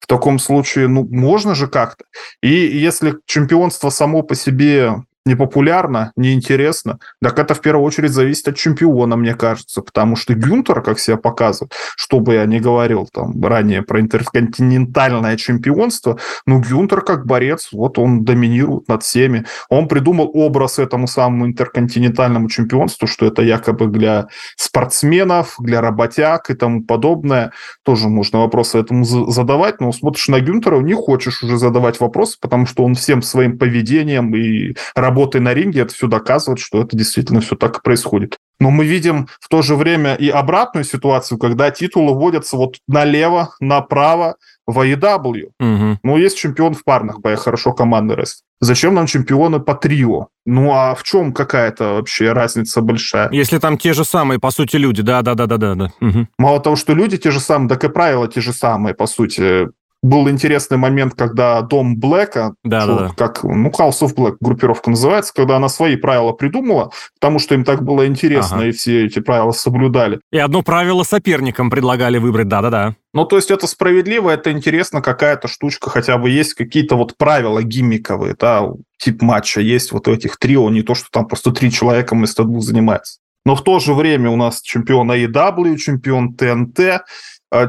В 0.00 0.06
таком 0.06 0.38
случае, 0.38 0.88
ну, 0.88 1.06
можно 1.10 1.54
же 1.54 1.66
как-то. 1.66 2.04
И 2.42 2.48
если 2.48 3.14
чемпионство 3.26 3.90
само 3.90 4.22
по 4.22 4.34
себе 4.34 4.96
непопулярно, 5.26 6.12
неинтересно, 6.16 6.98
так 7.20 7.38
это 7.38 7.54
в 7.54 7.60
первую 7.60 7.84
очередь 7.84 8.12
зависит 8.12 8.48
от 8.48 8.56
чемпиона, 8.56 9.16
мне 9.16 9.34
кажется, 9.34 9.82
потому 9.82 10.16
что 10.16 10.34
Гюнтер, 10.34 10.80
как 10.82 10.98
себя 10.98 11.16
показывает, 11.16 11.72
что 11.96 12.20
бы 12.20 12.34
я 12.34 12.46
ни 12.46 12.58
говорил 12.58 13.08
там 13.12 13.44
ранее 13.44 13.82
про 13.82 14.00
интерконтинентальное 14.00 15.36
чемпионство, 15.36 16.18
ну, 16.46 16.60
Гюнтер 16.60 17.00
как 17.00 17.26
борец, 17.26 17.68
вот 17.72 17.98
он 17.98 18.24
доминирует 18.24 18.88
над 18.88 19.02
всеми. 19.02 19.44
Он 19.68 19.88
придумал 19.88 20.30
образ 20.32 20.78
этому 20.78 21.08
самому 21.08 21.46
интерконтинентальному 21.46 22.48
чемпионству, 22.48 23.08
что 23.08 23.26
это 23.26 23.42
якобы 23.42 23.86
для 23.86 24.28
спортсменов, 24.56 25.56
для 25.58 25.80
работяг 25.80 26.50
и 26.50 26.54
тому 26.54 26.84
подобное. 26.84 27.52
Тоже 27.82 28.08
можно 28.08 28.40
вопросы 28.40 28.78
этому 28.78 29.04
задавать, 29.04 29.80
но 29.80 29.92
смотришь 29.92 30.28
на 30.28 30.40
Гюнтера, 30.40 30.80
не 30.80 30.94
хочешь 30.94 31.42
уже 31.42 31.58
задавать 31.58 32.00
вопросы, 32.00 32.38
потому 32.40 32.66
что 32.66 32.84
он 32.84 32.94
всем 32.94 33.22
своим 33.22 33.58
поведением 33.58 34.34
и 34.34 34.74
работой 34.94 35.15
работой 35.16 35.40
на 35.40 35.54
ринге 35.54 35.80
это 35.80 35.94
все 35.94 36.08
доказывает, 36.08 36.60
что 36.60 36.82
это 36.82 36.96
действительно 36.96 37.40
все 37.40 37.56
так 37.56 37.78
и 37.78 37.82
происходит. 37.82 38.36
Но 38.60 38.70
мы 38.70 38.84
видим 38.84 39.28
в 39.40 39.48
то 39.48 39.62
же 39.62 39.74
время 39.74 40.14
и 40.14 40.28
обратную 40.28 40.84
ситуацию, 40.84 41.38
когда 41.38 41.70
титулы 41.70 42.14
вводятся 42.14 42.56
вот 42.56 42.76
налево, 42.88 43.54
направо 43.60 44.36
в 44.66 44.78
AEW. 44.78 45.50
Угу. 45.60 45.98
Ну, 46.02 46.16
есть 46.16 46.38
чемпион 46.38 46.74
в 46.74 46.84
парных 46.84 47.20
боях, 47.20 47.40
хорошо 47.40 47.72
команды 47.72 48.14
рестлинг. 48.14 48.42
Зачем 48.60 48.94
нам 48.94 49.06
чемпионы 49.06 49.60
по 49.60 49.74
трио? 49.74 50.28
Ну, 50.46 50.72
а 50.72 50.94
в 50.94 51.02
чем 51.02 51.32
какая-то 51.32 51.94
вообще 51.94 52.32
разница 52.32 52.80
большая? 52.80 53.30
Если 53.30 53.58
там 53.58 53.76
те 53.76 53.92
же 53.92 54.04
самые, 54.04 54.38
по 54.38 54.50
сути, 54.50 54.76
люди, 54.76 55.02
да-да-да-да-да. 55.02 55.92
Угу. 56.00 56.26
Мало 56.38 56.60
того, 56.60 56.76
что 56.76 56.94
люди 56.94 57.18
те 57.18 57.30
же 57.30 57.40
самые, 57.40 57.68
так 57.68 57.84
и 57.84 57.88
правила 57.88 58.28
те 58.28 58.40
же 58.40 58.52
самые, 58.52 58.94
по 58.94 59.06
сути 59.06 59.68
был 60.06 60.28
интересный 60.30 60.78
момент, 60.78 61.14
когда 61.14 61.60
дом 61.62 61.96
Блэка, 61.96 62.54
да, 62.64 62.80
что, 62.82 62.98
да, 62.98 63.08
да. 63.08 63.14
как, 63.14 63.42
ну, 63.44 63.70
House 63.70 64.02
of 64.02 64.14
Black 64.14 64.36
группировка 64.40 64.90
называется, 64.90 65.32
когда 65.34 65.56
она 65.56 65.68
свои 65.68 65.96
правила 65.96 66.32
придумала, 66.32 66.90
потому 67.20 67.38
что 67.38 67.54
им 67.54 67.64
так 67.64 67.82
было 67.82 68.06
интересно, 68.06 68.58
ага. 68.58 68.66
и 68.66 68.70
все 68.70 69.06
эти 69.06 69.18
правила 69.18 69.50
соблюдали. 69.50 70.20
И 70.30 70.38
одно 70.38 70.62
правило 70.62 71.02
соперникам 71.02 71.70
предлагали 71.70 72.18
выбрать, 72.18 72.48
да-да-да. 72.48 72.94
Ну, 73.12 73.24
то 73.24 73.36
есть 73.36 73.50
это 73.50 73.66
справедливо, 73.66 74.30
это 74.30 74.52
интересно, 74.52 75.02
какая-то 75.02 75.48
штучка 75.48 75.90
хотя 75.90 76.18
бы 76.18 76.30
есть, 76.30 76.54
какие-то 76.54 76.96
вот 76.96 77.16
правила 77.16 77.62
гиммиковые, 77.62 78.36
да, 78.38 78.68
тип 78.98 79.22
матча 79.22 79.60
есть 79.60 79.92
вот 79.92 80.08
у 80.08 80.12
этих 80.12 80.38
трио, 80.38 80.68
не 80.70 80.82
то, 80.82 80.94
что 80.94 81.08
там 81.10 81.26
просто 81.26 81.50
три 81.52 81.70
человека 81.70 82.14
вместо 82.14 82.44
двух 82.44 82.62
занимается. 82.62 83.18
Но 83.46 83.54
в 83.54 83.62
то 83.62 83.78
же 83.78 83.94
время 83.94 84.28
у 84.30 84.36
нас 84.36 84.60
чемпион 84.60 85.10
AEW, 85.10 85.76
чемпион 85.76 86.34
ТНТ, 86.34 87.04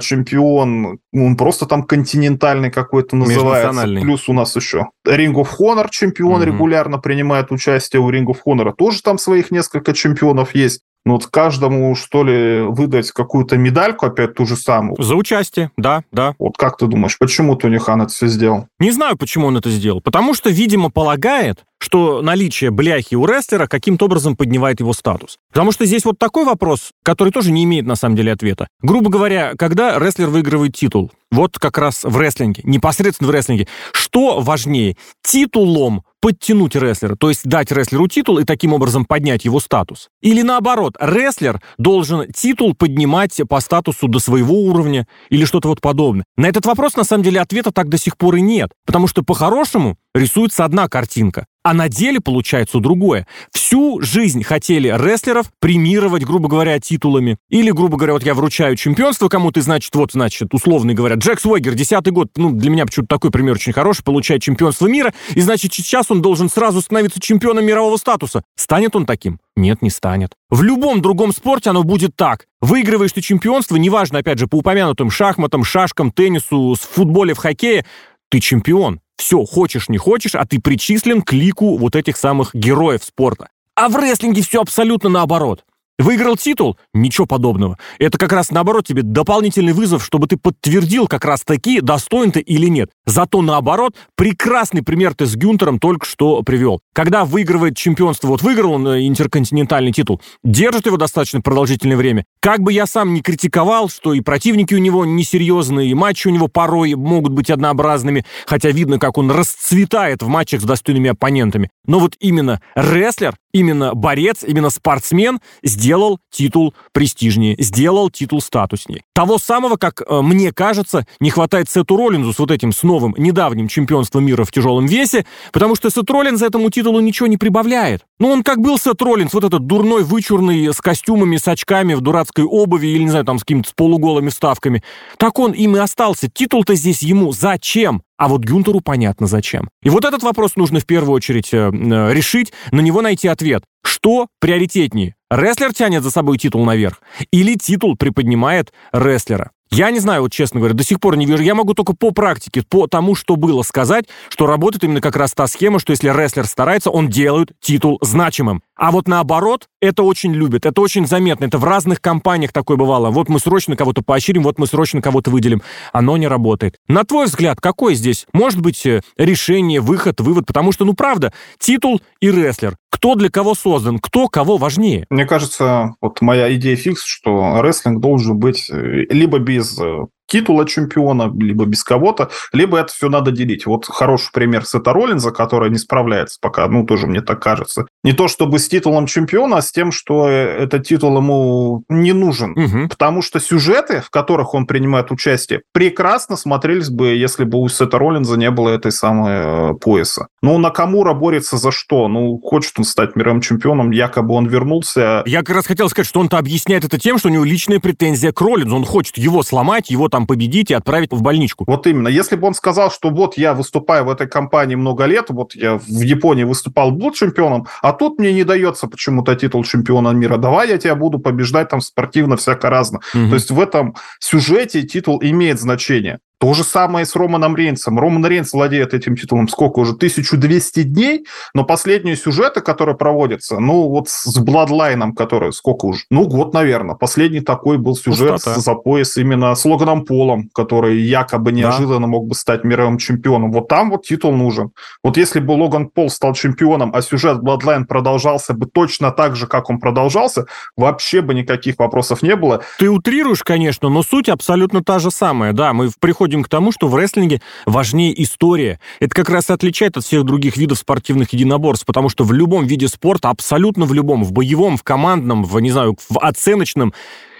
чемпион, 0.01 0.99
он 1.13 1.37
просто 1.37 1.65
там 1.65 1.83
континентальный 1.83 2.71
какой-то 2.71 3.15
называется. 3.15 3.83
Плюс 4.01 4.27
у 4.29 4.33
нас 4.33 4.55
еще 4.55 4.87
Ring 5.07 5.33
of 5.33 5.49
Honor 5.59 5.87
чемпион 5.89 6.41
mm-hmm. 6.41 6.45
регулярно 6.45 6.97
принимает 6.97 7.51
участие. 7.51 8.01
У 8.01 8.11
Ring 8.11 8.25
of 8.25 8.37
Honor 8.45 8.73
тоже 8.77 9.01
там 9.01 9.17
своих 9.17 9.51
несколько 9.51 9.93
чемпионов 9.93 10.55
есть. 10.55 10.81
Ну 11.07 11.13
вот 11.13 11.27
каждому, 11.27 11.95
что 11.95 12.25
ли, 12.25 12.63
выдать 12.63 13.11
какую-то 13.11 13.55
медальку, 13.55 14.05
опять 14.05 14.33
ту 14.33 14.45
же 14.45 14.57
самую. 14.57 15.01
За 15.01 15.15
участие, 15.15 15.71
да, 15.77 16.03
да. 16.11 16.35
Вот 16.37 16.57
как 16.57 16.75
ты 16.75 16.85
думаешь, 16.85 17.17
почему 17.17 17.55
Тони 17.55 17.77
Хан 17.77 18.01
это 18.01 18.11
все 18.11 18.27
сделал? 18.27 18.67
Не 18.79 18.91
знаю, 18.91 19.17
почему 19.17 19.47
он 19.47 19.55
это 19.55 19.69
сделал. 19.69 20.01
Потому 20.01 20.33
что, 20.33 20.49
видимо, 20.49 20.89
полагает, 20.89 21.63
что 21.79 22.21
наличие 22.21 22.71
бляхи 22.71 23.15
у 23.15 23.25
рестлера 23.25 23.67
каким-то 23.67 24.05
образом 24.05 24.35
поднимает 24.35 24.79
его 24.79 24.93
статус. 24.93 25.37
Потому 25.51 25.71
что 25.71 25.85
здесь 25.85 26.05
вот 26.05 26.17
такой 26.17 26.45
вопрос, 26.45 26.91
который 27.03 27.31
тоже 27.31 27.51
не 27.51 27.63
имеет 27.63 27.85
на 27.85 27.95
самом 27.95 28.15
деле 28.15 28.31
ответа. 28.31 28.67
Грубо 28.81 29.09
говоря, 29.09 29.53
когда 29.57 29.99
рестлер 29.99 30.29
выигрывает 30.29 30.75
титул, 30.75 31.11
вот 31.31 31.59
как 31.59 31.77
раз 31.77 32.03
в 32.03 32.17
рестлинге, 32.17 32.61
непосредственно 32.63 33.29
в 33.29 33.31
рестлинге, 33.31 33.67
что 33.91 34.39
важнее, 34.39 34.95
титулом 35.23 36.03
подтянуть 36.19 36.75
рестлера, 36.75 37.15
то 37.15 37.29
есть 37.29 37.43
дать 37.43 37.71
рестлеру 37.71 38.07
титул 38.07 38.39
и 38.39 38.43
таким 38.43 38.73
образом 38.73 39.05
поднять 39.05 39.45
его 39.45 39.59
статус? 39.59 40.09
Или 40.21 40.41
наоборот, 40.41 40.95
рестлер 40.99 41.61
должен 41.77 42.31
титул 42.31 42.73
поднимать 42.75 43.39
по 43.47 43.59
статусу 43.59 44.07
до 44.07 44.19
своего 44.19 44.55
уровня 44.55 45.07
или 45.29 45.45
что-то 45.45 45.67
вот 45.67 45.81
подобное? 45.81 46.25
На 46.37 46.47
этот 46.47 46.65
вопрос, 46.65 46.95
на 46.95 47.03
самом 47.03 47.23
деле, 47.23 47.41
ответа 47.41 47.71
так 47.71 47.89
до 47.89 47.97
сих 47.97 48.17
пор 48.17 48.35
и 48.35 48.41
нет, 48.41 48.71
потому 48.85 49.07
что 49.07 49.21
по-хорошему 49.21 49.97
рисуется 50.15 50.65
одна 50.65 50.87
картинка 50.87 51.45
а 51.67 51.73
на 51.73 51.89
деле 51.89 52.21
получается 52.21 52.79
другое. 52.79 53.27
Всю 53.51 53.99
жизнь 53.99 54.41
хотели 54.41 54.87
рестлеров 54.87 55.47
премировать, 55.59 56.23
грубо 56.23 56.47
говоря, 56.47 56.79
титулами. 56.79 57.35
Или, 57.49 57.71
грубо 57.71 57.97
говоря, 57.97 58.13
вот 58.13 58.23
я 58.23 58.35
вручаю 58.35 58.77
чемпионство 58.77 59.27
кому-то, 59.27 59.59
значит, 59.59 59.93
вот, 59.93 60.13
значит, 60.13 60.53
условно 60.53 60.93
говоря, 60.93 61.15
Джек 61.15 61.41
Свегер, 61.41 61.73
десятый 61.73 62.13
год, 62.13 62.29
ну, 62.37 62.51
для 62.51 62.69
меня 62.69 62.85
почему-то 62.85 63.13
такой 63.13 63.31
пример 63.31 63.55
очень 63.55 63.73
хороший, 63.73 64.01
получает 64.05 64.41
чемпионство 64.41 64.87
мира, 64.87 65.13
и, 65.35 65.41
значит, 65.41 65.73
сейчас 65.73 66.09
он 66.09 66.21
должен 66.21 66.49
сразу 66.49 66.79
становиться 66.79 67.19
чемпионом 67.19 67.65
мирового 67.65 67.97
статуса. 67.97 68.43
Станет 68.55 68.95
он 68.95 69.05
таким? 69.05 69.41
Нет, 69.57 69.81
не 69.81 69.89
станет. 69.89 70.35
В 70.49 70.61
любом 70.61 71.01
другом 71.01 71.33
спорте 71.33 71.71
оно 71.71 71.83
будет 71.83 72.15
так. 72.15 72.45
Выигрываешь 72.61 73.11
ты 73.11 73.19
чемпионство, 73.19 73.75
неважно, 73.75 74.19
опять 74.19 74.39
же, 74.39 74.47
по 74.47 74.55
упомянутым 74.55 75.11
шахматам, 75.11 75.65
шашкам, 75.65 76.13
теннису, 76.13 76.75
в 76.75 76.79
футболе, 76.79 77.33
в 77.33 77.39
хоккее, 77.39 77.85
ты 78.29 78.39
чемпион. 78.39 79.01
Все, 79.17 79.43
хочешь, 79.45 79.89
не 79.89 79.97
хочешь, 79.97 80.35
а 80.35 80.45
ты 80.45 80.59
причислен 80.59 81.21
к 81.21 81.33
лику 81.33 81.77
вот 81.77 81.95
этих 81.95 82.17
самых 82.17 82.53
героев 82.53 83.03
спорта. 83.03 83.49
А 83.75 83.89
в 83.89 83.95
рестлинге 83.95 84.41
все 84.41 84.61
абсолютно 84.61 85.09
наоборот. 85.09 85.63
Выиграл 85.99 86.37
титул? 86.37 86.77
Ничего 86.93 87.25
подобного. 87.25 87.77
Это 87.97 88.19
как 88.19 88.31
раз 88.31 88.51
наоборот 88.51 88.85
тебе 88.85 89.01
дополнительный 89.01 89.73
вызов, 89.73 90.05
чтобы 90.05 90.27
ты 90.27 90.37
подтвердил 90.37 91.07
как 91.07 91.25
раз 91.25 91.41
таки, 91.41 91.81
достоин 91.81 92.31
ты 92.31 92.39
или 92.39 92.67
нет. 92.67 92.91
Зато 93.07 93.41
наоборот, 93.41 93.95
прекрасный 94.15 94.83
пример 94.83 95.15
ты 95.15 95.25
с 95.25 95.35
Гюнтером 95.35 95.79
только 95.79 96.05
что 96.05 96.43
привел. 96.43 96.81
Когда 96.93 97.25
выигрывает 97.25 97.75
чемпионство, 97.75 98.27
вот 98.27 98.43
выиграл 98.43 98.73
он 98.73 98.87
э, 98.87 99.07
интерконтинентальный 99.07 99.91
титул, 99.91 100.21
держит 100.43 100.85
его 100.85 100.97
достаточно 100.97 101.41
продолжительное 101.41 101.97
время. 101.97 102.25
Как 102.41 102.59
бы 102.59 102.71
я 102.71 102.85
сам 102.85 103.15
не 103.15 103.21
критиковал, 103.21 103.89
что 103.89 104.13
и 104.13 104.21
противники 104.21 104.75
у 104.75 104.79
него 104.79 105.03
несерьезные, 105.03 105.89
и 105.89 105.95
матчи 105.95 106.27
у 106.27 106.31
него 106.31 106.47
порой 106.47 106.93
могут 106.93 107.33
быть 107.33 107.49
однообразными, 107.49 108.23
хотя 108.45 108.69
видно, 108.69 108.99
как 108.99 109.17
он 109.17 109.31
расцветает 109.31 110.21
в 110.21 110.27
матчах 110.27 110.61
с 110.61 110.63
достойными 110.63 111.09
оппонентами. 111.09 111.69
Но 111.87 111.99
вот 111.99 112.15
именно 112.19 112.61
рестлер, 112.75 113.35
именно 113.57 113.93
борец, 113.93 114.43
именно 114.43 114.69
спортсмен 114.69 115.39
сделал 115.63 116.19
титул 116.29 116.73
престижнее, 116.91 117.55
сделал 117.59 118.09
титул 118.09 118.41
статуснее. 118.41 119.03
Того 119.13 119.37
самого, 119.37 119.77
как 119.77 120.01
э, 120.01 120.21
мне 120.21 120.51
кажется, 120.51 121.05
не 121.19 121.29
хватает 121.29 121.69
Сету 121.69 121.97
Роллинзу 121.97 122.33
с 122.33 122.39
вот 122.39 122.51
этим, 122.51 122.71
с 122.71 122.83
новым, 122.83 123.15
недавним 123.17 123.67
чемпионством 123.67 124.25
мира 124.25 124.43
в 124.43 124.51
тяжелом 124.51 124.85
весе, 124.85 125.25
потому 125.51 125.75
что 125.75 125.89
Сет 125.89 126.09
Роллинз 126.09 126.41
этому 126.41 126.69
титулу 126.69 126.99
ничего 126.99 127.27
не 127.27 127.37
прибавляет. 127.37 128.05
Ну, 128.19 128.29
он 128.29 128.43
как 128.43 128.59
был 128.59 128.79
Сет 128.79 128.99
Роллинс, 129.01 129.33
вот 129.33 129.43
этот 129.43 129.67
дурной, 129.67 130.03
вычурный, 130.03 130.73
с 130.73 130.81
костюмами, 130.81 131.37
с 131.37 131.47
очками, 131.47 131.93
в 131.93 132.01
дурацкой 132.01 132.45
обуви 132.45 132.87
или, 132.87 133.03
не 133.03 133.09
знаю, 133.09 133.25
там, 133.25 133.37
с 133.37 133.41
какими-то 133.41 133.69
полуголыми 133.75 134.29
вставками. 134.29 134.83
Так 135.17 135.37
он 135.37 135.51
им 135.51 135.75
и 135.75 135.79
остался. 135.79 136.27
Титул-то 136.27 136.73
здесь 136.73 137.03
ему 137.03 137.31
зачем? 137.31 138.01
А 138.17 138.27
вот 138.27 138.41
Гюнтеру 138.41 138.81
понятно 138.81 139.27
зачем. 139.27 139.69
И 139.83 139.89
вот 139.89 140.03
этот 140.03 140.23
вопрос 140.23 140.55
нужно 140.55 140.79
в 140.79 140.87
первую 140.87 141.13
очередь 141.13 141.53
э, 141.53 141.69
э, 141.71 142.13
решить, 142.13 142.51
на 142.71 142.79
него 142.79 143.01
найти 143.01 143.27
ответ. 143.27 143.63
Что 143.83 144.27
приоритетнее? 144.39 145.15
Рестлер 145.29 145.73
тянет 145.73 146.01
за 146.01 146.09
собой 146.09 146.39
титул 146.39 146.65
наверх? 146.65 147.01
Или 147.31 147.55
титул 147.55 147.95
приподнимает 147.95 148.73
рестлера? 148.91 149.51
Я 149.69 149.91
не 149.91 149.99
знаю, 149.99 150.21
вот 150.21 150.31
честно 150.31 150.59
говоря, 150.59 150.73
до 150.75 150.83
сих 150.83 150.99
пор 150.99 151.17
не 151.17 151.25
вижу. 151.25 151.43
Я 151.43 151.55
могу 151.55 151.73
только 151.73 151.93
по 151.93 152.11
практике, 152.11 152.63
по 152.67 152.87
тому, 152.87 153.15
что 153.15 153.35
было 153.35 153.63
сказать, 153.63 154.05
что 154.29 154.47
работает 154.47 154.83
именно 154.83 155.01
как 155.01 155.15
раз 155.15 155.33
та 155.33 155.47
схема, 155.47 155.79
что 155.79 155.91
если 155.91 156.09
рестлер 156.09 156.45
старается, 156.45 156.89
он 156.89 157.09
делает 157.09 157.51
титул 157.59 157.97
значимым. 158.01 158.61
А 158.77 158.91
вот 158.91 159.07
наоборот, 159.07 159.67
это 159.81 160.03
очень 160.03 160.33
любят, 160.33 160.65
это 160.65 160.81
очень 160.81 161.07
заметно. 161.07 161.45
Это 161.45 161.57
в 161.57 161.63
разных 161.63 161.99
компаниях 162.01 162.51
такое 162.51 162.77
бывало. 162.77 163.09
Вот 163.09 163.27
мы 163.27 163.39
срочно 163.39 163.75
кого-то 163.75 164.03
поощрим, 164.03 164.43
вот 164.43 164.59
мы 164.59 164.67
срочно 164.67 165.01
кого-то 165.01 165.31
выделим. 165.31 165.61
Оно 165.93 166.17
не 166.17 166.27
работает. 166.27 166.77
На 166.87 167.03
твой 167.03 167.25
взгляд, 167.25 167.59
какой 167.59 167.95
здесь 167.95 168.27
может 168.33 168.61
быть 168.61 168.85
э, 168.85 169.01
решение, 169.17 169.81
выход, 169.81 170.21
вывод? 170.21 170.45
Потому 170.45 170.71
что, 170.71 170.85
ну 170.85 170.93
правда, 170.93 171.33
титул 171.59 172.01
и 172.21 172.31
рестлер. 172.31 172.77
Кто 172.89 173.15
для 173.15 173.29
кого 173.29 173.55
создан, 173.55 173.99
кто 173.99 174.27
кого 174.27 174.57
важнее? 174.57 175.05
Мне 175.09 175.25
кажется, 175.25 175.95
вот 176.01 176.21
моя 176.21 176.53
идея 176.55 176.75
фикс, 176.75 177.03
что 177.03 177.61
рестлинг 177.61 177.99
должен 177.99 178.37
быть 178.37 178.69
э, 178.69 179.05
либо 179.09 179.39
без 179.39 179.79
э, 179.79 180.05
титула 180.27 180.65
чемпиона, 180.65 181.31
либо 181.37 181.65
без 181.65 181.83
кого-то, 181.83 182.29
либо 182.53 182.77
это 182.77 182.93
все 182.93 183.09
надо 183.09 183.31
делить. 183.31 183.65
Вот 183.65 183.85
хороший 183.85 184.31
пример 184.31 184.65
Сета 184.65 184.93
Роллинза, 184.93 185.31
который 185.31 185.69
не 185.69 185.77
справляется 185.77 186.37
пока, 186.41 186.67
ну, 186.67 186.85
тоже 186.85 187.07
мне 187.07 187.21
так 187.21 187.41
кажется. 187.41 187.87
Не 188.03 188.13
то 188.13 188.27
чтобы 188.27 188.59
с 188.59 188.67
титулом 188.67 189.07
чемпиона, 189.07 189.57
а 189.57 189.61
с 189.61 189.71
тем, 189.71 189.91
что 189.91 190.27
э, 190.27 190.63
этот 190.63 190.85
титул 190.85 191.17
ему 191.17 191.83
не 191.89 192.13
нужен. 192.13 192.51
Угу. 192.51 192.89
Потому 192.89 193.21
что 193.21 193.39
сюжеты, 193.39 194.01
в 194.01 194.09
которых 194.09 194.53
он 194.53 194.67
принимает 194.67 195.11
участие, 195.11 195.61
прекрасно 195.73 196.35
смотрелись 196.35 196.89
бы, 196.89 197.09
если 197.09 197.43
бы 197.43 197.59
у 197.59 197.67
Сета 197.69 197.97
Роллинза 197.97 198.37
не 198.37 198.51
было 198.51 198.69
этой 198.69 198.91
самой 198.91 199.33
э, 199.33 199.73
пояса. 199.75 200.27
Ну, 200.41 200.57
Накамура 200.57 201.13
борется 201.13 201.57
за 201.57 201.71
что? 201.71 202.07
Ну, 202.07 202.39
хочет 202.39 202.73
он 202.77 202.83
стать 202.83 203.15
мировым 203.15 203.41
чемпионом, 203.41 203.91
якобы 203.91 204.33
он 204.33 204.47
вернулся. 204.47 205.23
Я 205.25 205.39
как 205.39 205.55
раз 205.55 205.67
хотел 205.67 205.89
сказать, 205.89 206.07
что 206.07 206.19
он-то 206.19 206.37
объясняет 206.37 206.83
это 206.83 206.99
тем, 206.99 207.17
что 207.17 207.29
у 207.29 207.31
него 207.31 207.43
личная 207.43 207.79
претензия 207.79 208.31
к 208.31 208.41
Роллинзу. 208.41 208.75
Он 208.75 208.85
хочет 208.85 209.17
его 209.17 209.43
сломать, 209.43 209.89
его 209.89 210.09
там 210.09 210.16
победить 210.25 210.71
и 210.71 210.73
отправить 210.73 211.11
в 211.11 211.21
больничку. 211.21 211.65
Вот 211.67 211.85
именно. 211.85 212.07
Если 212.07 212.35
бы 212.35 212.47
он 212.47 212.53
сказал, 212.53 212.89
что 212.91 213.09
вот 213.09 213.37
я 213.37 213.53
выступаю 213.53 214.05
в 214.05 214.09
этой 214.09 214.27
компании 214.27 214.75
много 214.75 215.05
лет, 215.05 215.25
вот 215.29 215.53
я 215.55 215.77
в 215.77 216.01
Японии 216.01 216.43
выступал, 216.43 216.91
был 216.91 217.11
чемпионом, 217.11 217.67
а 217.81 217.93
тут 217.93 218.19
мне 218.19 218.33
не 218.33 218.43
дается 218.43 218.87
почему-то 218.87 219.35
титул 219.35 219.63
чемпиона 219.63 220.09
мира. 220.09 220.37
Давай 220.37 220.69
я 220.69 220.77
тебя 220.77 220.95
буду 220.95 221.19
побеждать 221.19 221.69
там 221.69 221.81
спортивно, 221.81 222.37
всяко 222.37 222.69
разно. 222.69 222.99
Угу. 223.13 223.29
То 223.29 223.33
есть 223.35 223.51
в 223.51 223.59
этом 223.59 223.95
сюжете 224.19 224.83
титул 224.83 225.19
имеет 225.21 225.59
значение. 225.59 226.19
То 226.39 226.53
же 226.53 226.63
самое 226.63 227.05
с 227.05 227.15
Романом 227.15 227.55
Рейнсом. 227.55 227.99
Роман 227.99 228.23
Рейнс 228.23 228.53
владеет 228.53 228.93
этим 228.93 229.15
титулом 229.15 229.47
сколько 229.47 229.79
уже? 229.79 229.93
1200 229.93 230.83
дней, 230.83 231.25
но 231.55 231.63
последние 231.63 232.15
сюжеты, 232.15 232.61
которые 232.61 232.95
проводятся, 232.95 233.59
ну 233.59 233.89
вот 233.89 234.07
с 234.07 234.37
Бладлайном, 234.37 235.13
который 235.13 235.51
сколько 235.51 235.85
уже? 235.85 236.03
Ну 236.11 236.27
год, 236.27 236.53
наверное. 236.53 236.95
Последний 236.95 237.39
такой 237.39 237.79
был 237.79 237.95
сюжет 237.95 238.33
Пустота. 238.33 238.59
за 238.59 238.75
пояс 238.75 239.17
именно 239.17 239.55
с 239.55 239.65
Логаном 239.65 240.05
Полом, 240.05 240.49
который 240.53 241.01
якобы 241.01 241.51
неожиданно 241.51 242.01
да. 242.01 242.07
мог 242.07 242.27
бы 242.27 242.35
стать 242.35 242.63
мировым 242.63 242.99
чемпионом. 242.99 243.51
Вот 243.51 243.67
там 243.67 243.89
вот 243.89 244.05
титул 244.05 244.33
нужен. 244.33 244.69
Вот 245.03 245.17
если 245.17 245.39
бы 245.39 245.53
Логан 245.53 245.89
Пол 245.89 246.11
стал 246.11 246.33
чемпионом, 246.33 246.91
а 246.93 247.01
сюжет 247.01 247.41
Бладлайн 247.41 247.87
продолжался 247.87 248.53
бы 248.53 248.67
точно 248.67 249.11
так 249.11 249.35
же, 249.35 249.47
как 249.47 249.71
он 249.71 249.79
продолжался, 249.79 250.45
вообще 250.75 251.21
бы 251.21 251.33
никаких 251.33 251.79
вопросов 251.79 252.21
не 252.21 252.35
было. 252.35 252.61
Ты 252.77 252.91
утрируешь, 252.91 253.43
конечно, 253.43 253.89
но 253.89 254.03
суть 254.03 254.29
абсолютно 254.29 254.83
та 254.83 254.99
же 254.99 255.09
самая. 255.09 255.53
Да, 255.53 255.73
мы 255.73 255.89
в 255.89 255.97
приходе 255.99 256.26
приходим 256.27 256.43
к 256.43 256.49
тому, 256.49 256.71
что 256.71 256.87
в 256.87 256.95
рестлинге 256.95 257.41
важнее 257.65 258.21
история. 258.21 258.79
Это 258.99 259.15
как 259.15 259.29
раз 259.29 259.49
отличает 259.49 259.95
от 259.95 260.03
всех 260.03 260.25
других 260.25 260.57
видов 260.57 260.77
спортивных 260.77 261.31
единоборств, 261.31 261.85
потому 261.85 262.09
что 262.09 262.25
в 262.25 262.33
любом 262.33 262.65
виде 262.65 262.87
спорта, 262.89 263.29
абсолютно 263.29 263.85
в 263.85 263.93
любом, 263.93 264.23
в 264.23 264.33
боевом, 264.33 264.75
в 264.75 264.83
командном, 264.83 265.45
в, 265.45 265.59
не 265.59 265.71
знаю, 265.71 265.95
в 266.09 266.19
оценочном, 266.19 266.93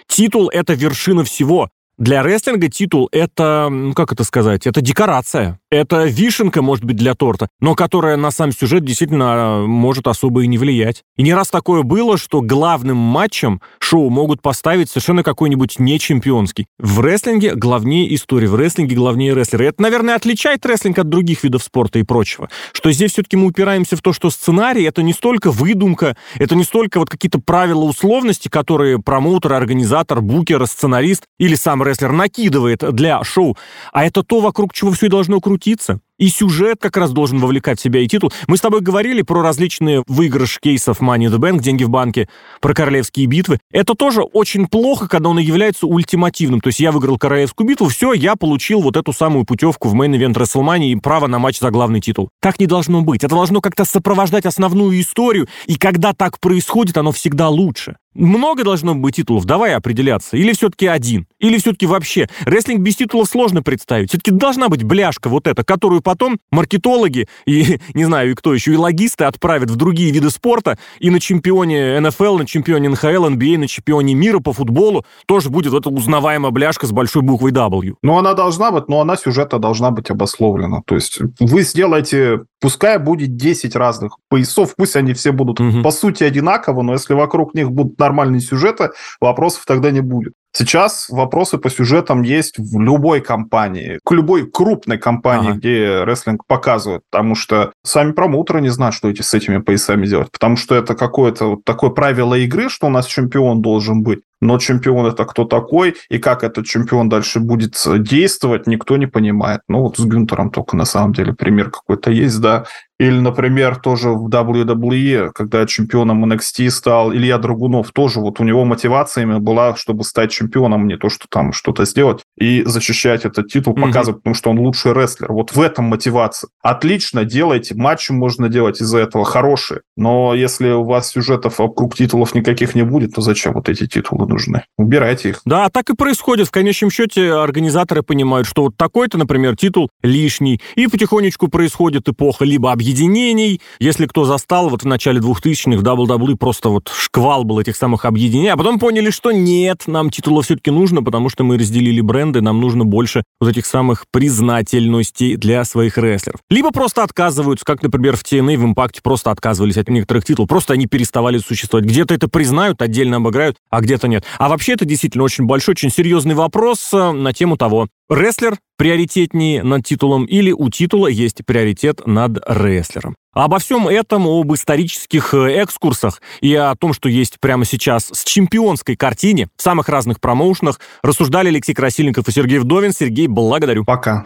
Титул— 0.08 0.50
это 0.54 0.74
вершина 0.74 1.26
всего. 1.26 1.70
Для 1.98 2.24
рестлинга 2.24 2.70
титул— 2.70 3.10
это, 3.12 3.70
как 3.94 4.14
это 4.14 4.24
сказать, 4.24 4.68
это 4.68 4.80
декорация. 4.82 5.60
Это 5.70 6.06
вишенка, 6.06 6.62
может 6.62 6.86
быть, 6.86 6.96
для 6.96 7.14
торта, 7.14 7.50
но 7.60 7.76
которая 7.76 8.16
на 8.16 8.32
сам 8.32 8.54
сюжет 8.54 8.86
действительно 8.86 9.26
а, 9.28 9.66
может 9.66 10.08
особо 10.08 10.44
и 10.44 10.48
не 10.48 10.58
влиять. 10.58 11.04
И 11.18 11.24
не 11.24 11.34
раз 11.34 11.50
такое 11.50 11.84
было, 11.84 12.18
что 12.18 12.40
главным 12.40 12.96
матчем 12.96 13.60
шоу 13.78 14.10
могут 14.10 14.42
поставить 14.42 14.90
совершенно 14.90 15.24
какой-нибудь 15.24 15.78
не 15.78 16.00
чемпионский. 16.00 16.68
В 16.80 17.02
рестлинге 17.02 17.54
главнее 17.54 18.16
история, 18.16 18.48
в 18.48 18.56
рестлинге 18.56 18.96
главнее 18.96 19.36
рестлеры. 19.36 19.66
Это, 19.66 19.82
наверное, 19.82 20.16
отличает 20.16 20.66
рестлинг 20.66 21.00
от 21.00 21.10
других 21.10 21.44
видов 21.44 21.62
спорта 21.64 22.00
и 22.00 22.04
прочего. 22.04 22.48
Что 22.72 22.90
здесь 22.94 23.12
все-таки 23.12 23.36
мы 23.36 23.48
упираемся 23.48 23.98
в 23.98 24.02
то, 24.02 24.14
что 24.14 24.30
сценарий— 24.30 24.84
это 24.86 25.02
не 25.02 25.12
столько 25.12 25.52
выдумка, 25.52 26.16
это 26.36 26.56
не 26.56 26.64
столько 26.64 27.00
вот 27.00 27.10
какие-то 27.10 27.40
правила 27.40 27.84
условности, 27.84 28.48
которые 28.48 29.00
промоутер, 29.00 29.52
организатор, 29.52 30.22
букер, 30.22 30.66
сценарист 30.66 31.26
или 31.40 31.56
сам 31.56 31.84
рестлер 31.84 32.14
накидывает 32.14 32.90
для 32.94 33.22
шоу, 33.26 33.58
а 33.92 34.06
это 34.06 34.24
то, 34.24 34.40
вокруг 34.40 34.74
чего 34.74 34.94
все 34.94 35.08
и 35.08 35.10
должно 35.10 35.42
крутиться 35.42 35.57
крутиться. 35.58 36.00
И 36.18 36.30
сюжет 36.30 36.78
как 36.80 36.98
раз 36.98 37.12
должен 37.12 37.40
вовлекать 37.40 37.80
в 37.80 37.84
себя 37.84 38.00
и 38.00 38.08
титул. 38.08 38.32
Мы 38.48 38.58
с 38.58 38.62
тобой 38.62 38.82
говорили 38.82 39.22
про 39.22 39.42
различные 39.42 40.04
выигрыш 40.08 40.60
кейсов 40.60 41.00
Money 41.00 41.28
in 41.28 41.32
the 41.32 41.38
Bank, 41.38 41.60
деньги 41.60 41.84
в 41.84 41.90
банке, 41.90 42.28
про 42.60 42.74
королевские 42.74 43.28
битвы. 43.28 43.60
Это 43.72 43.94
тоже 43.94 44.22
очень 44.22 44.68
плохо, 44.68 45.08
когда 45.08 45.30
он 45.30 45.38
является 45.38 45.86
ультимативным. 45.86 46.60
То 46.62 46.70
есть 46.70 46.80
я 46.80 46.92
выиграл 46.92 47.20
королевскую 47.20 47.68
битву, 47.68 47.90
все, 47.90 48.14
я 48.14 48.36
получил 48.36 48.82
вот 48.82 48.98
эту 48.98 49.14
самую 49.14 49.46
путевку 49.46 49.90
в 49.90 49.96
main 49.96 50.14
event 50.14 50.36
WrestleMania 50.36 50.88
и 50.88 50.96
право 50.96 51.28
на 51.28 51.38
матч 51.38 51.60
за 51.60 51.70
главный 51.70 52.02
титул. 52.02 52.30
Так 52.42 52.60
не 52.60 52.66
должно 52.66 53.02
быть. 53.02 53.24
Это 53.24 53.36
должно 53.36 53.62
как-то 53.62 53.86
сопровождать 53.86 54.46
основную 54.46 55.00
историю, 55.00 55.48
и 55.68 55.76
когда 55.76 56.14
так 56.14 56.40
происходит, 56.40 56.98
оно 56.98 57.12
всегда 57.12 57.50
лучше. 57.50 57.98
Много 58.18 58.64
должно 58.64 58.96
быть 58.96 59.18
титулов, 59.18 59.46
давай 59.46 59.76
определяться. 59.76 60.38
Или 60.38 60.54
все-таки 60.54 60.88
один, 60.88 61.28
или 61.40 61.60
все-таки 61.60 61.86
вообще. 61.86 62.28
Рестлинг 62.46 62.82
без 62.82 62.96
титулов 62.96 63.30
сложно 63.30 63.62
представить. 63.62 64.10
Все-таки 64.10 64.32
должна 64.32 64.70
быть 64.70 64.84
бляшка 64.84 65.30
вот 65.30 65.46
эта, 65.46 65.64
которую 65.64 66.02
потом 66.08 66.40
маркетологи 66.52 67.28
и, 67.46 67.80
не 67.94 68.06
знаю, 68.06 68.32
и 68.32 68.34
кто 68.34 68.54
еще, 68.54 68.72
и 68.72 68.78
логисты 68.78 69.26
отправят 69.26 69.70
в 69.70 69.76
другие 69.76 70.10
виды 70.12 70.30
спорта, 70.30 70.78
и 71.00 71.10
на 71.10 71.20
чемпионе 71.20 72.00
НФЛ, 72.00 72.38
на 72.38 72.46
чемпионе 72.46 72.88
НХЛ, 72.88 73.26
НБА, 73.28 73.58
на 73.58 73.68
чемпионе 73.68 74.14
мира 74.14 74.40
по 74.40 74.54
футболу 74.54 75.04
тоже 75.26 75.50
будет 75.50 75.74
эта 75.74 75.90
узнаваемая 75.90 76.52
бляшка 76.52 76.88
с 76.88 76.94
большой 76.94 77.24
буквой 77.24 77.52
W. 77.52 77.96
Ну, 78.02 78.18
она 78.18 78.34
должна 78.36 78.72
быть, 78.72 78.88
но 78.88 79.02
она 79.02 79.18
сюжета 79.18 79.60
должна 79.60 79.92
быть 79.92 80.10
обословлена. 80.10 80.82
То 80.86 80.96
есть 80.96 81.20
вы 81.42 81.62
сделаете, 81.64 82.40
пускай 82.60 82.98
будет 83.00 83.36
10 83.36 83.76
разных 83.76 84.18
поясов, 84.30 84.74
пусть 84.76 84.96
они 84.96 85.14
все 85.14 85.32
будут 85.32 85.60
угу. 85.60 85.82
по 85.82 85.92
сути 85.92 86.24
одинаково, 86.24 86.82
но 86.82 86.94
если 86.94 87.14
вокруг 87.14 87.54
них 87.54 87.72
будут 87.72 88.00
нормальные 88.00 88.42
сюжеты, 88.42 88.90
вопросов 89.20 89.64
тогда 89.66 89.92
не 89.92 90.02
будет. 90.02 90.34
Сейчас 90.54 91.08
вопросы 91.10 91.60
по 91.60 91.70
сюжетам 91.70 92.24
есть 92.24 92.58
в 92.58 92.80
любой 92.80 93.22
компании, 93.22 94.00
к 94.04 94.12
любой 94.12 94.50
крупной 94.50 94.98
компании, 94.98 95.52
ага. 95.52 95.60
где 95.60 96.04
рестлинг 96.04 96.48
показывают, 96.48 97.04
потому 97.12 97.36
что 97.36 97.74
сами 97.84 98.12
промоутеры 98.14 98.62
не 98.62 98.70
знают, 98.70 98.96
что 98.96 99.10
эти 99.10 99.22
с 99.22 99.34
этими 99.36 99.60
поясами 99.60 100.08
делать, 100.08 100.32
потому 100.32 100.56
что 100.56 100.74
это 100.74 100.96
какое-то 100.96 101.46
вот 101.52 101.64
такое 101.64 101.92
правило 101.92 102.34
игры, 102.34 102.70
что 102.70 102.88
у 102.88 102.90
нас 102.90 103.06
чемпион 103.06 103.62
должен 103.62 104.02
быть, 104.02 104.22
но 104.42 104.58
чемпион 104.60 105.06
это 105.08 105.26
кто 105.26 105.46
такой, 105.46 105.96
и 106.10 106.18
как 106.20 106.44
этот 106.44 106.66
чемпион 106.66 107.10
дальше 107.10 107.40
будет 107.40 107.76
действовать, 108.00 108.68
никто 108.68 108.98
не 108.98 109.08
понимает. 109.08 109.62
Ну 109.68 109.82
вот 109.82 109.98
с 109.98 110.06
Гюнтером 110.06 110.52
только 110.52 110.76
на 110.76 110.86
самом 110.86 111.14
деле 111.14 111.34
пример 111.34 111.72
какой-то 111.72 112.12
есть, 112.12 112.40
да, 112.40 112.66
или, 113.00 113.20
например, 113.20 113.76
тоже 113.76 114.10
в 114.10 114.28
WWE, 114.28 115.32
когда 115.34 115.66
чемпионом 115.68 116.26
NXT 116.26 116.70
стал 116.72 117.14
Илья 117.14 117.38
Драгунов, 117.38 117.92
тоже 117.92 118.20
вот 118.20 118.40
у 118.40 118.44
него 118.44 118.66
мотивация 118.66 119.24
именно 119.24 119.40
была, 119.40 119.76
чтобы 119.76 120.04
стать 120.04 120.32
чемпионом, 120.32 120.88
не 120.88 120.98
то, 120.98 121.10
что 121.10 121.28
там 121.30 121.54
что-то 121.54 121.86
сделать, 121.86 122.22
и 122.40 122.64
защищать 122.64 123.26
этот 123.26 123.50
титул, 123.50 123.76
mm-hmm. 123.76 123.82
показывать, 123.82 124.24
потому 124.24 124.34
что 124.34 124.50
он 124.50 124.60
лучший 124.60 124.94
рестлер. 124.94 125.32
Вот 125.32 125.56
в 125.56 125.62
этом 125.62 125.86
мотивация. 125.86 126.50
Отлично, 126.64 127.24
делайте, 127.24 127.76
матчи 127.76 128.12
можно 128.12 128.50
делать 128.50 128.82
из-за 128.82 128.98
этого 128.98 129.26
хорошие, 129.26 129.82
но 129.96 130.34
если 130.34 130.70
у 130.70 130.84
вас 130.84 131.12
сюжетов 131.12 131.60
вокруг 131.60 131.96
титулов 131.96 132.34
никаких 132.34 132.74
не 132.74 132.84
будет, 132.84 133.14
то 133.14 133.22
зачем 133.22 133.54
вот 133.54 133.70
эти 133.70 133.86
титулы 133.86 134.28
нужны? 134.28 134.64
Убирайте 134.78 135.30
их. 135.30 135.42
Да, 135.46 135.70
так 135.70 135.90
и 135.92 135.96
происходит. 135.96 136.48
В 136.48 136.52
конечном 136.52 136.90
счете 136.90 137.34
организаторы 137.34 138.02
понимают, 138.02 138.48
что 138.48 138.64
вот 138.64 138.78
такой-то, 138.78 139.20
например, 139.20 139.56
титул 139.56 139.90
лишний, 140.02 140.60
и 140.76 140.88
потихонечку 140.88 141.48
происходит 141.48 142.10
эпоха 142.10 142.44
либо 142.44 142.72
объявления 142.72 142.87
объединений. 142.88 143.60
Если 143.80 144.06
кто 144.06 144.24
застал, 144.24 144.70
вот 144.70 144.84
в 144.84 144.88
начале 144.88 145.20
2000-х 145.20 145.78
в 145.78 145.84
WWE 145.84 146.38
просто 146.38 146.70
вот 146.70 146.90
шквал 146.96 147.44
был 147.44 147.60
этих 147.60 147.76
самых 147.76 148.06
объединений, 148.06 148.50
а 148.50 148.58
потом 148.58 148.80
поняли, 148.80 149.10
что 149.10 149.32
нет, 149.32 149.84
нам 149.88 150.10
титулов 150.10 150.46
все-таки 150.46 150.72
нужно, 150.72 151.04
потому 151.04 151.30
что 151.30 151.44
мы 151.44 151.58
разделили 151.58 152.00
бренды, 152.00 152.42
нам 152.42 152.62
нужно 152.62 152.86
больше 152.86 153.24
вот 153.42 153.50
этих 153.50 153.66
самых 153.66 154.06
признательностей 154.12 155.36
для 155.36 155.66
своих 155.66 155.98
рестлеров. 155.98 156.40
Либо 156.50 156.72
просто 156.72 157.04
отказываются, 157.04 157.66
как, 157.66 157.84
например, 157.84 158.16
в 158.16 158.24
TNA, 158.24 158.58
в 158.58 158.64
Импакте 158.64 159.02
просто 159.04 159.32
отказывались 159.32 159.78
от 159.78 159.90
некоторых 159.90 160.24
титулов, 160.24 160.48
просто 160.48 160.74
они 160.74 160.86
переставали 160.86 161.40
существовать. 161.40 161.86
Где-то 161.86 162.14
это 162.14 162.30
признают, 162.30 162.82
отдельно 162.82 163.18
обыграют, 163.18 163.58
а 163.70 163.82
где-то 163.82 164.08
нет. 164.08 164.24
А 164.38 164.48
вообще 164.48 164.74
это 164.74 164.86
действительно 164.86 165.26
очень 165.26 165.46
большой, 165.46 165.74
очень 165.74 165.90
серьезный 165.90 166.36
вопрос 166.36 166.94
э, 166.94 167.12
на 167.12 167.34
тему 167.34 167.58
того, 167.58 167.88
рестлер 168.10 168.58
приоритетнее 168.78 169.64
над 169.64 169.86
титулом 169.86 170.26
или 170.26 170.52
у 170.52 170.70
титула 170.70 171.08
есть 171.08 171.46
приоритет 171.46 172.06
над 172.06 172.40
рестлером. 172.48 173.16
Обо 173.34 173.60
всем 173.60 173.88
этом, 173.88 174.28
об 174.28 174.54
исторических 174.54 175.34
э, 175.34 175.64
экскурсах 175.64 176.22
и 176.42 176.56
о 176.56 176.76
том, 176.76 176.94
что 176.94 177.08
есть 177.10 177.40
прямо 177.40 177.66
сейчас 177.66 178.10
с 178.12 178.24
чемпионской 178.24 178.96
картине 178.96 179.50
в 179.56 179.62
самых 179.62 179.90
разных 179.90 180.20
промоушенах, 180.20 180.80
рассуждали 181.04 181.50
Алексей 181.50 181.74
Красильников 181.74 182.28
и 182.28 182.32
Сергей 182.32 182.58
Вдовин. 182.60 182.94
Сергей, 182.94 183.28
благодарю. 183.28 183.86
Пока. 183.86 184.26